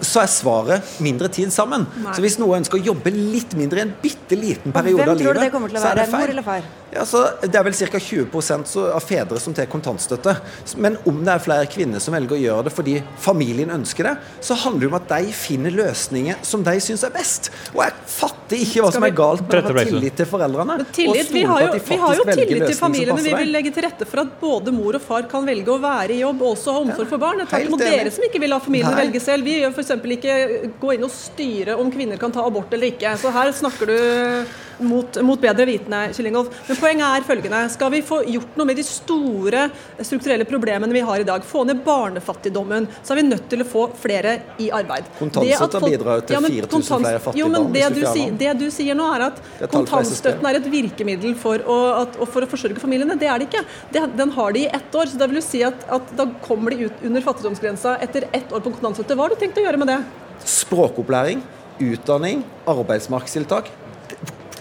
[0.00, 1.86] så er svaret mindre tid sammen.
[2.04, 2.16] Nei.
[2.16, 5.14] Så hvis noen ønsker å jobbe litt mindre i en bitte liten det periode hvem
[5.14, 6.68] av tror du livet, det kommer til å så er eller det feil.
[6.96, 7.04] Ja,
[7.42, 7.98] Det er vel ca.
[8.00, 10.36] 20 så- av fedre som tar kontantstøtte.
[10.76, 14.16] Men om det er flere kvinner som velger å gjøre det fordi familien ønsker det,
[14.40, 17.50] så handler det om at de finner løsninger som de syns er best.
[17.74, 20.76] Og jeg fatter ikke hva som er galt med å ha tillit til foreldrene.
[20.76, 23.22] Men tillit, vi har jo, vi har jo tillit til familiene.
[23.22, 26.16] Vi vil legge til rette for at både mor og far kan velge å være
[26.16, 27.38] i jobb og også ha omsorg for barn.
[27.38, 29.06] Det er tvert imot dere som ikke vil la familiene Nei.
[29.06, 29.44] velge selv.
[29.44, 29.90] Vi gjør f.eks.
[30.16, 30.36] ikke
[30.80, 33.16] gå inn og styre om kvinner kan ta abort eller ikke.
[33.20, 34.46] Så her snakker du
[34.78, 36.52] mot, mot bedre vitende, Kyllingolf.
[36.68, 37.62] Men poenget er følgende.
[37.72, 39.66] Skal vi få gjort noe med de store
[40.00, 43.68] strukturelle problemene vi har i dag, få ned barnefattigdommen, så er vi nødt til å
[43.68, 45.08] få flere i arbeid.
[45.18, 48.98] Kontantstøtta bidrar til men 4000 flere fattige jo, men det du, sier, det du sier
[48.98, 53.18] nå, er at er kontantstøtten er et virkemiddel for å, at, for å forsørge familiene.
[53.18, 53.64] Det er det ikke.
[53.94, 55.10] Det, den har de i ett år.
[55.10, 58.52] så Da vil du si at, at Da kommer de ut under fattigdomsgrensa etter ett
[58.52, 59.16] år på kontantstøtte.
[59.16, 60.00] Hva har du tenkt å gjøre med det?
[60.46, 61.42] Språkopplæring,
[61.82, 63.70] utdanning, arbeidsmarkedstiltak.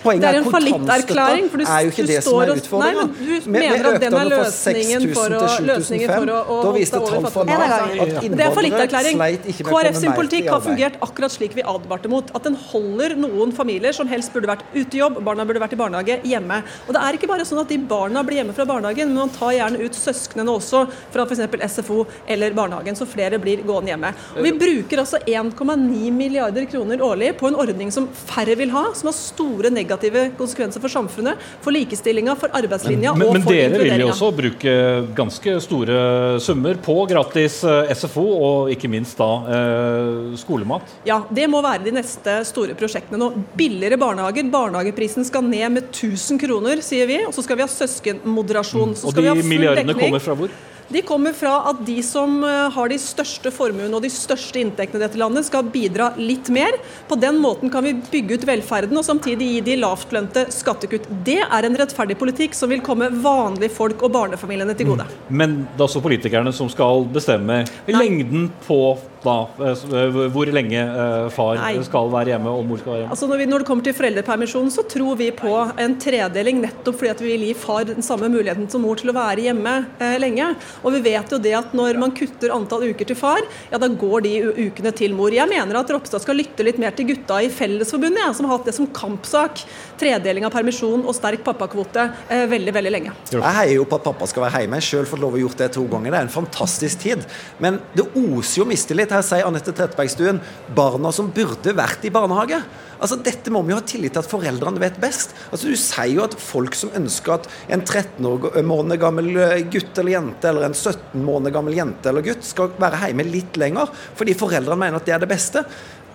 [0.06, 3.06] Poenget det er en kontantstøtta for du- er jo ikke det som står er utfordringa.
[3.06, 6.36] Men vi mener at den er fra løsningen 6000 for å- til løsningen for å-
[6.36, 6.46] 7500.
[6.46, 10.02] å Da viste tall fra Nav at Det er innvandrere sleit ikke med å komme
[10.06, 12.32] mer politikk i har fungert akkurat slik vi advarte mot.
[12.36, 15.74] At den holder noen familier som helst burde vært ute i jobb, barna burde vært
[15.74, 16.62] i barnehage, hjemme.
[16.88, 19.30] Og det er ikke bare sånn at de barna blir hjemme fra barnehagen, men man
[19.30, 21.76] tar gjerne ut søsknene også fra f.eks.
[21.76, 24.14] SFO eller barnehagen, så flere blir gående hjemme.
[24.38, 28.94] Og vi bruker altså 1,9 milliarder kroner årlig på en ordning som færre vil ha,
[28.94, 29.95] som har store negative
[30.38, 34.32] konsekvenser for samfunnet, for likestillinga, for arbeidslinja Men, og men for dere vil jo også
[34.36, 34.76] bruke
[35.18, 40.96] ganske store summer på gratis eh, SFO, og ikke minst da eh, skolemat.
[41.08, 43.32] Ja, det må være de neste store prosjektene nå.
[43.58, 44.48] Billigere barnehager.
[44.52, 47.22] Barnehageprisen skal ned med 1000 kroner, sier vi.
[47.26, 48.96] Og så skal vi ha søskenmoderasjon.
[48.96, 50.10] Så Og skal vi de milliardene dekning.
[50.10, 50.50] kommer fra hvor?
[50.88, 55.02] De kommer fra at de som eh, har de største formuene og de største inntektene
[55.02, 56.78] i dette landet, skal bidra litt mer.
[57.10, 61.10] På den måten kan vi bygge ut velferden og samtidig gi de lavtlønte skattekutt.
[61.26, 65.10] Det er en rettferdig politikk som vil komme vanlige folk og barnefamiliene til gode.
[65.30, 68.80] Men det er også politikerne som skal bestemme lengden på
[69.26, 71.74] da, eh, eh, hvor lenge eh, far Nei.
[71.88, 73.16] skal være hjemme og mor skal være hjemme.
[73.16, 77.00] Altså når, vi, når det kommer til foreldrepermisjonen, så tror vi på en tredeling nettopp
[77.02, 79.76] fordi at vi vil gi far den samme muligheten som mor til å være hjemme
[80.00, 80.52] eh, lenge.
[80.86, 83.90] Og vi vet jo det at når man kutter antall uker til far, ja da
[83.92, 85.34] går de u- ukene til mor.
[85.36, 88.60] Jeg mener at Ropstad skal lytte litt mer til gutta i Fellesforbundet, ja, som har
[88.60, 89.64] hatt det som kampsak.
[90.00, 93.14] Tredeling av permisjon og sterk pappakvote eh, veldig, veldig lenge.
[93.32, 94.80] Jeg heier jo på at pappa skal være hjemme.
[94.80, 96.12] Jeg har selv fått lov å gjort det to ganger.
[96.14, 97.26] Det er en fantastisk tid.
[97.64, 99.15] Men det oser jo mistillit.
[99.16, 100.42] Her sier Anette Trettebergstuen
[100.76, 102.60] barna som burde vært i barnehage.
[102.96, 105.36] Altså Dette må vi jo ha tillit til at foreldrene vet best.
[105.50, 109.66] Altså Du sier jo at folk som ønsker at en 13 år måned gammel eh,
[109.72, 113.60] gutt eller jente, eller en 17 måneder gammel jente eller gutt skal være hjemme litt
[113.60, 115.64] lenger fordi foreldrene mener at det er det beste,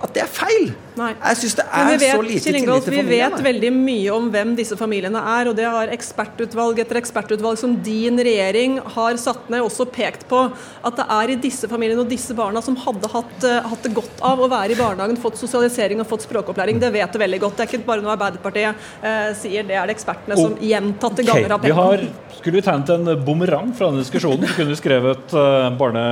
[0.01, 0.71] at det er feil.
[0.99, 1.11] Nei.
[1.15, 3.09] Jeg syns det er vet, så lite tillit til familiene.
[3.09, 7.61] vi vet veldig mye om hvem disse familiene er, og det har ekspertutvalg etter ekspertutvalg
[7.61, 12.05] som din regjering har satt ned, også pekt på at det er i disse familiene
[12.05, 15.21] og disse barna som hadde hatt, eh, hatt det godt av å være i barnehagen,
[15.21, 16.81] fått sosialisering og fått språkopplæring.
[16.81, 17.59] Det vet du veldig godt.
[17.59, 21.57] Det er ikke bare noe Arbeiderpartiet eh, sier, det er det ekspertene som gjentatte ganger
[21.57, 22.37] har pekt på.
[22.41, 26.05] skulle vi tegnet en bumerang fra denne diskusjonen, så kunne vi skrevet, eh, barne,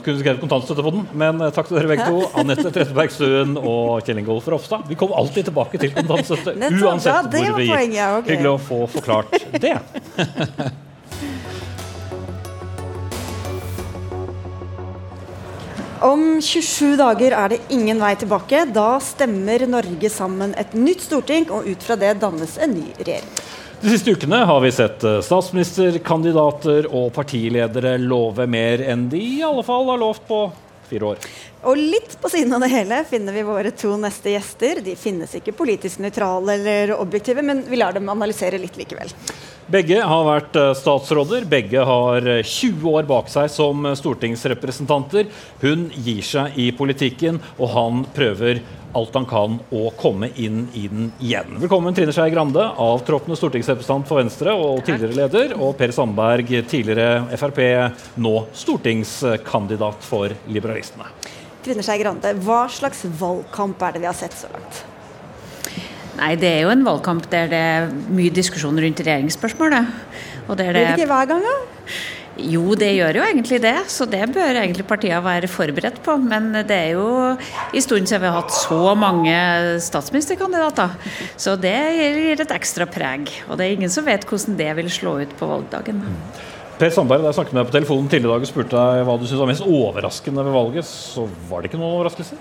[0.00, 1.06] skulle vi skrevet kontantstøtte på den.
[1.16, 2.22] Men eh, takk til dere begge to.
[2.36, 2.72] Anette
[3.06, 4.86] Trettebergstuen og Kjell Ingolf Ropstad.
[4.88, 8.26] Vi kommer alltid tilbake til kontantstøtte, uansett hvor vi gikk.
[8.26, 9.76] Hyggelig å få forklart det.
[16.06, 18.66] Om 27 dager er det ingen vei tilbake.
[18.68, 23.32] Da stemmer Norge sammen et nytt storting, og ut fra det dannes en ny regjering.
[23.80, 29.42] De siste ukene har vi sett eh, statsministerkandidater og partiledere love mer enn de i
[29.44, 30.38] alle fall har lovt på
[30.88, 31.26] fire år.
[31.66, 34.78] Og litt på siden av det hele finner vi våre to neste gjester.
[34.86, 39.10] De finnes ikke politisk nøytrale eller objektive, men vi lar dem analysere litt likevel.
[39.66, 41.48] Begge har vært eh, statsråder.
[41.50, 45.26] Begge har eh, 20 år bak seg som eh, stortingsrepresentanter.
[45.64, 48.60] Hun gir seg i politikken, og han prøver
[48.96, 51.58] alt han kan å komme inn i den igjen.
[51.64, 57.26] Velkommen Trine Skei Grande, avtroppende stortingsrepresentant for Venstre og tidligere leder, og Per Sandberg, tidligere
[57.34, 57.60] Frp,
[58.22, 61.10] nå stortingskandidat for Liberalistene.
[61.66, 64.84] Trine Skei Grande, hva slags valgkamp er det vi har sett så langt?
[66.16, 69.90] Nei, det er jo en valgkamp der det er mye diskusjon rundt regjeringsspørsmålet.
[70.46, 71.56] Og der Blir det ikke hver gang, da?
[72.36, 76.14] Jo, det gjør jo egentlig det, så det bør egentlig partiene være forberedt på.
[76.20, 79.36] Men det er jo en stund siden vi har hatt så mange
[79.82, 80.94] statsministerkandidater.
[81.34, 83.32] Så det gir et ekstra preg.
[83.48, 86.04] Og det er ingen som vet hvordan det vil slå ut på valgdagen.
[86.76, 89.06] Per Sandberg, da jeg snakket med deg på telefonen tidligere i dag og spurte deg
[89.08, 92.36] hva du syntes var mest overraskende ved valget, så var det ikke noen overraskelse?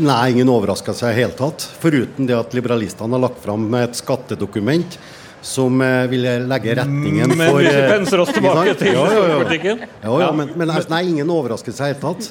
[0.00, 1.66] Nei, ingen overraskelse i det hele tatt.
[1.82, 4.96] Foruten det at liberalistene har lagt fram et skattedokument
[5.44, 9.24] som eh, vil legge retningen Men for vi eh, penser oss tilbake til Ja, ja,
[9.26, 9.38] ja.
[9.42, 9.84] politikken.
[9.90, 12.30] Ja, ja, men, men altså, nei, ingen overraskelse i det hele tatt.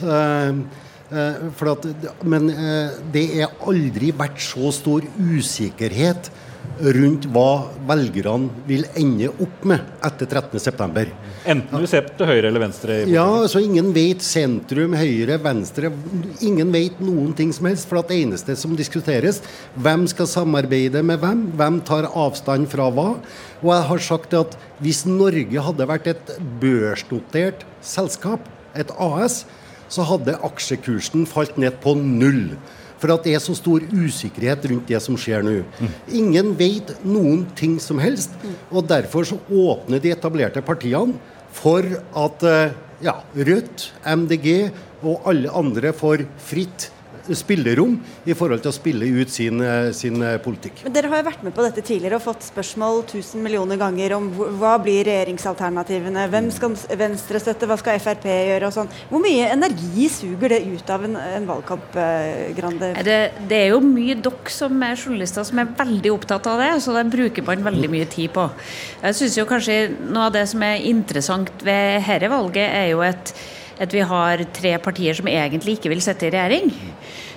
[1.12, 1.86] Uh, for at,
[2.24, 6.32] men uh, det er aldri vært så stor usikkerhet
[6.82, 11.04] rundt hva velgerne vil ende opp med etter 13.9.
[11.52, 13.02] Enten du ser til høyre eller venstre.
[13.04, 15.92] i Ja, så Ingen vet sentrum, høyre, venstre.
[16.42, 17.88] Ingen vet noen ting som helst.
[17.90, 19.42] For det eneste som diskuteres,
[19.76, 21.48] hvem skal samarbeide med hvem?
[21.58, 23.10] Hvem tar avstand fra hva?
[23.62, 28.46] Og jeg har sagt at hvis Norge hadde vært et børsnotert selskap,
[28.78, 29.44] et AS,
[29.92, 32.56] så hadde aksjekursen falt ned på null.
[33.02, 35.58] For at det er så stor usikkerhet rundt det som skjer nå.
[36.14, 38.36] Ingen vet noen ting som helst.
[38.70, 41.18] Og derfor så åpner de etablerte partiene
[41.52, 41.86] for
[42.22, 44.70] at eh, ja, Rødt, MDG
[45.02, 46.92] og alle andre får fritt
[47.38, 50.84] spillerom i forhold til å spille ut sin, eh, sin eh, politikk.
[50.86, 54.16] Men Dere har jo vært med på dette tidligere og fått spørsmål 1000 millioner ganger
[54.18, 58.92] om hva blir regjeringsalternativene, hvem skal Venstre støtte, hva skal Frp gjøre og sånn.
[59.10, 62.94] Hvor mye energi suger det ut av en, en valgkamp, eh, Grande?
[63.06, 63.20] Det,
[63.50, 66.96] det er jo mye dere som er journalister som er veldig opptatt av det, så
[66.98, 68.48] det bruker man veldig mye tid på.
[69.02, 69.80] Jeg synes jo kanskje
[70.12, 73.34] Noe av det som er interessant ved dette valget, er jo at,
[73.82, 76.72] at vi har tre partier som egentlig ikke vil sitte i regjering.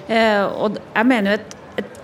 [0.09, 1.55] Eh, og jeg mener jo at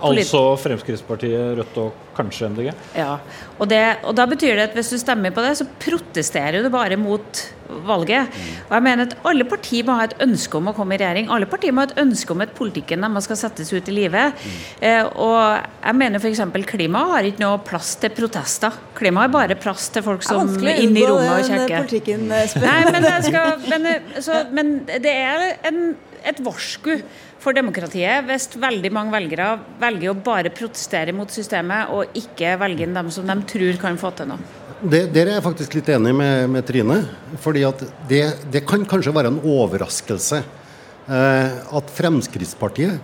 [0.01, 2.69] Altså Fremskrittspartiet, Rødt og kanskje MDG?
[2.97, 3.15] Ja,
[3.57, 6.69] og, det, og da betyr det at hvis du stemmer på det, så protesterer du
[6.73, 7.41] bare mot
[7.87, 8.27] valget.
[8.67, 11.29] Og jeg mener at alle partier må ha et ønske om å komme i regjering.
[11.31, 14.43] Alle partier må ha et ønske om at politikken deres skal settes ut i livet.
[14.83, 16.43] Eh, og jeg mener f.eks.
[16.67, 18.75] klima har ikke noe plass til protester.
[18.97, 21.87] Klima har bare plass til folk som er inne i rommet og kjekker.
[21.87, 25.83] politikken, eh, Nei, men, skal, men, eh, så, men det er en,
[26.27, 26.97] et varsku
[27.41, 32.85] for demokratiet hvis veldig mange velgere velger å bare protestere mot systemet og ikke velge
[32.85, 34.59] inn dem som de tror kan få til noe.
[34.81, 37.01] Det, der er jeg faktisk litt enig med, med Trine.
[37.41, 38.23] fordi at det,
[38.53, 43.01] det kan kanskje være en overraskelse eh, at Fremskrittspartiet,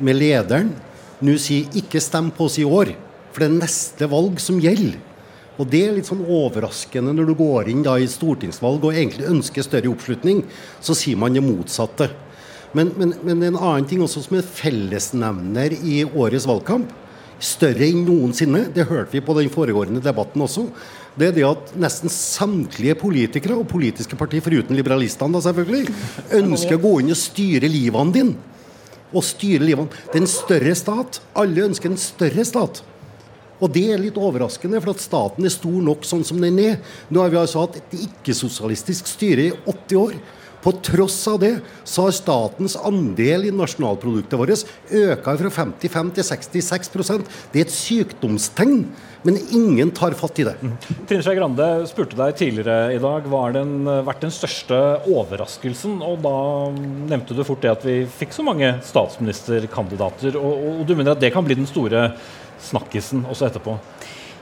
[0.00, 0.70] med lederen,
[1.20, 2.94] nå sier 'ikke stem på oss i år',
[3.30, 4.96] for det er neste valg som gjelder.
[5.60, 9.28] Og Det er litt sånn overraskende når du går inn da i stortingsvalg og egentlig
[9.28, 10.40] ønsker større oppslutning,
[10.80, 12.08] så sier man det motsatte.
[12.76, 16.92] Men, men, men en annen ting også som er fellesnevner i årets valgkamp,
[17.40, 20.66] større enn noensinne, det hørte vi på den foregående debatten også,
[21.18, 25.96] det er det at nesten samtlige politikere og politiske partier, foruten liberalistene da selvfølgelig,
[26.38, 28.36] ønsker å gå inn og styre livene dine.
[29.10, 29.90] Og styre livene.
[30.06, 31.18] Det er en større stat.
[31.34, 32.84] Alle ønsker en større stat.
[33.60, 36.78] Og det er litt overraskende, for at staten er stor nok sånn som den er.
[37.10, 40.14] Nå har vi altså hatt et ikke-sosialistisk styre i 80 år.
[40.60, 41.54] På tross av det
[41.88, 47.72] så har statens andel i nasjonalproduktet vårt økt fra 55 til 66% Det er et
[47.72, 48.82] sykdomstegn,
[49.24, 50.56] men ingen tar fatt i det.
[51.08, 55.98] Trine Skei Grande spurte deg tidligere i dag hva har vært den største overraskelsen.
[56.04, 56.36] og Da
[57.14, 60.36] nevnte du fort det at vi fikk så mange statsministerkandidater.
[60.40, 62.10] Og, og du mener at det kan bli den store
[62.60, 63.78] snakkisen også etterpå?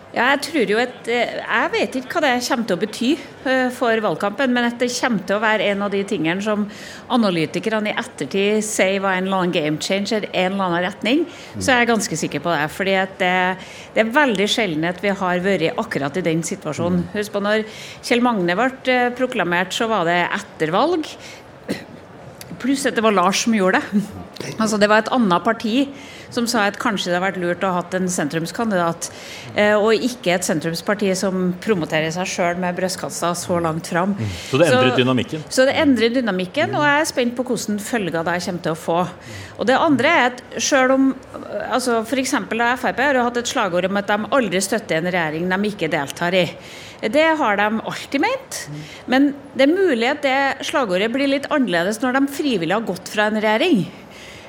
[0.09, 3.09] Ja, jeg tror jo at eh, Jeg vet ikke hva det kommer til å bety
[3.45, 6.65] eh, for valgkampen, men at det kommer til å være en av de tingene som
[7.13, 11.27] analytikerne i ettertid sier var en eller annen game changer, en eller annen retning,
[11.59, 12.65] så er jeg ganske sikker på det.
[12.73, 13.35] fordi det,
[13.95, 17.05] det er veldig sjelden at vi har vært akkurat i den situasjonen.
[17.13, 17.67] Husk på når
[18.01, 21.05] Kjell Magne ble eh, proklamert, så var det etter valg.
[22.63, 24.03] Pluss at det var Lars som gjorde det.
[24.63, 25.89] Altså Det var et annet parti
[26.31, 29.09] som sa at kanskje det hadde vært lurt å ha hatt en sentrumskandidat,
[29.55, 34.13] eh, og ikke et sentrumsparti som promoterer seg sjøl med brystkassa så langt fram.
[34.51, 35.47] Så det endret dynamikken?
[35.49, 38.81] Så det endrer dynamikken, og jeg er spent på hvordan følger det kommer til å
[38.83, 38.99] få.
[39.59, 41.09] Og det andre er at selv om
[41.71, 42.37] altså F.eks.
[42.83, 45.91] Frp har jo hatt et slagord om at de aldri støtter en regjering de ikke
[45.93, 46.45] deltar i.
[47.01, 48.61] Det har de alltid ment.
[49.07, 53.11] Men det er mulig at det slagordet blir litt annerledes når de frivillig har gått
[53.13, 53.87] fra en regjering.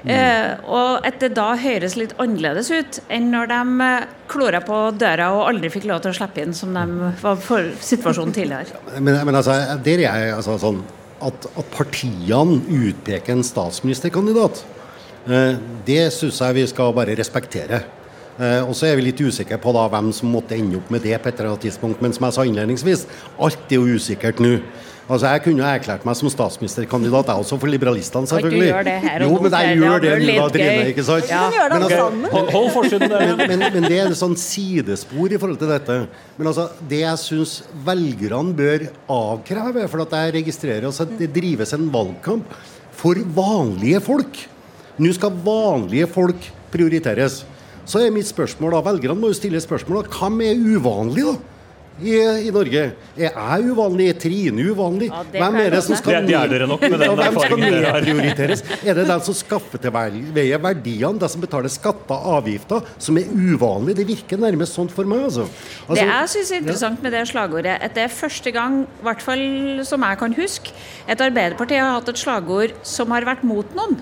[0.08, 4.78] Eh, og at det da høres litt annerledes ut enn når de eh, klora på
[4.96, 8.80] døra og aldri fikk lov til å slippe inn, som de var for situasjonen tidligere.
[9.04, 10.82] Men, men altså, der er jeg altså sånn
[11.26, 14.64] at, at partiene utpeker en statsministerkandidat,
[15.28, 17.84] eh, det syns jeg vi skal bare respektere.
[18.40, 21.04] Eh, og så er vi litt usikre på da hvem som måtte ende opp med
[21.04, 22.00] det på et eller annet tidspunkt.
[22.04, 23.02] Men som jeg sa innledningsvis,
[23.40, 24.54] alt er jo usikkert nå.
[25.10, 28.68] Altså Jeg kunne jo erklært meg som statsministerkandidat, jeg også, for liberalistene, Kan ikke selvfølgelig.
[28.70, 30.84] gjøre det her og jo, nå, men jeg det gjør det nå, da, Trine.
[30.92, 31.32] ikke sant?
[31.32, 31.40] Ja.
[31.42, 33.00] Men gjør altså-.
[33.02, 35.98] Men, men, men det er et sånn sidespor i forhold til dette.
[36.38, 37.56] Men altså, det jeg syns
[37.90, 38.86] velgerne bør
[39.18, 42.54] avkreve, for at jeg registrerer altså at det drives en valgkamp
[43.02, 44.44] for vanlige folk.
[45.02, 47.42] Nå skal vanlige folk prioriteres.
[47.90, 51.38] Så er mitt spørsmål da, Velgerne må jo stille spørsmål da, hvem er uvanlig da?
[52.00, 52.14] I,
[52.48, 52.82] I Norge.
[53.20, 54.06] Er jeg uvanlig?
[54.14, 55.10] Er Trine uvanlig?
[55.34, 56.22] det hvem er det som skal.
[56.22, 58.02] Det- det er dere nok med den hvem skal erfaringen dere har.
[58.06, 58.62] nedprioriteres?
[58.86, 63.18] Er det den som skaffer til veie verdiene, de som betaler skatter og avgifter, som
[63.18, 63.96] er uvanlig?
[64.00, 65.26] Det virker nærmest sånn for meg.
[65.28, 65.44] altså.
[65.44, 69.04] Det altså jeg synes er interessant med det slagordet, at det er første gang, i
[69.04, 70.72] hvert fall som jeg kan huske,
[71.08, 74.00] at Arbeiderpartiet har hatt et slagord som har vært mot noen.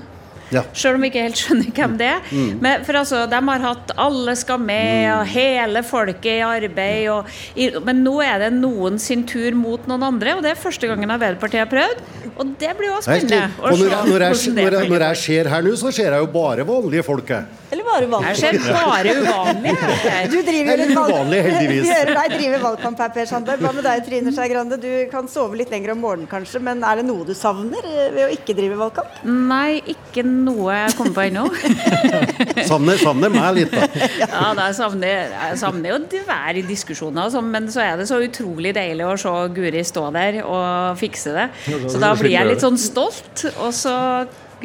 [0.54, 0.64] Ja.
[0.74, 2.22] Selv om vi ikke helt skjønner hvem det er.
[2.32, 2.60] Mm.
[2.64, 7.10] Men, for altså, De har hatt 'alle skal med' og 'hele folket i arbeid'.
[7.12, 7.26] Og,
[7.56, 10.88] i, men nå er det noen sin tur mot noen andre, og det er første
[10.88, 12.02] gangen Arbeiderpartiet har prøvd.
[12.38, 13.52] Og det blir jo også spennende.
[13.62, 16.20] Og når, jeg- når, jeg, når, jeg, når jeg ser her nå, så ser jeg
[16.20, 17.28] jo bare vanlige folk.
[17.30, 17.44] jeg.
[17.72, 18.28] Eller bare uvanlig.
[18.28, 19.76] Jeg ser bare uvanlige.
[20.32, 21.84] Du driver Eller litt heldigvis.
[21.88, 23.60] Vi hører deg drive valgkamp her, Per Sandberg.
[23.66, 24.78] Hva med deg, Trine Skei Grande?
[24.80, 27.84] Du kan sove litt lenger om morgenen kanskje, men er det noe du savner
[28.16, 29.20] ved å ikke drive valgkamp?
[29.28, 31.46] Nei, ikke noe jeg kommer på ennå.
[32.70, 34.08] Savner, savner meg litt, da.
[34.22, 38.08] Ja, da, savner, jeg savner jo å være i diskusjoner, sånn, men så er det
[38.10, 41.48] så utrolig deilig å se Guri stå der og fikse det.
[41.88, 43.96] Så da blir jeg litt sånn stolt, og så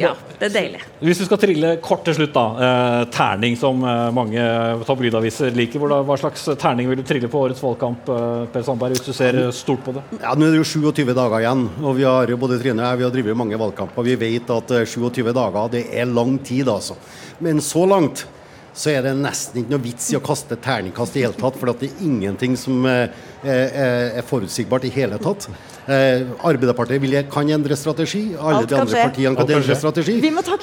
[0.01, 0.81] ja, det er deilig.
[1.05, 2.45] Hvis du skal trille kort til slutt, da.
[2.65, 4.45] Eh, terning, som eh, mange
[4.89, 5.83] tabloidaviser liker.
[5.83, 9.13] Hvordan, hva slags terning vil du trille på årets valgkamp, eh, Per Sandberg, hvis du
[9.17, 10.05] ser eh, stort på det?
[10.23, 12.89] Ja, Nå er det jo 27 dager igjen, og vi har jo både Trine og
[12.89, 14.09] jeg vi har drevet mange valgkamper.
[14.09, 16.97] Vi vet at eh, 27 dager det er lang tid, altså.
[17.45, 18.25] Men så langt
[18.73, 21.73] så er det nesten ikke noe vits i å kaste terningkast i hele tatt, for
[21.77, 23.13] det er ingenting som eh,
[23.45, 23.75] er,
[24.21, 25.49] er forutsigbart i hele tatt.
[25.83, 29.03] Eh, Arbeiderpartiet vil, kan endre strategi, alle Alt de andre skje.
[29.11, 30.15] partiene kan endre strategi.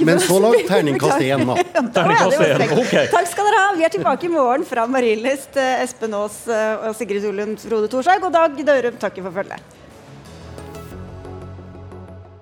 [0.09, 1.57] Men så langt terningkast én, da.
[1.99, 2.95] Terningkast én, ok.
[3.13, 3.73] Takk skal dere ha.
[3.77, 5.59] Vi er tilbake i morgen fra Marienlyst.
[5.59, 9.75] Eh, Espen Aas eh, og Sigrid Solund, Frode Thorshaug og Dag Dørum takker for følget.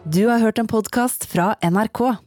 [0.08, 2.27] Du har hørt en podkast fra NRK.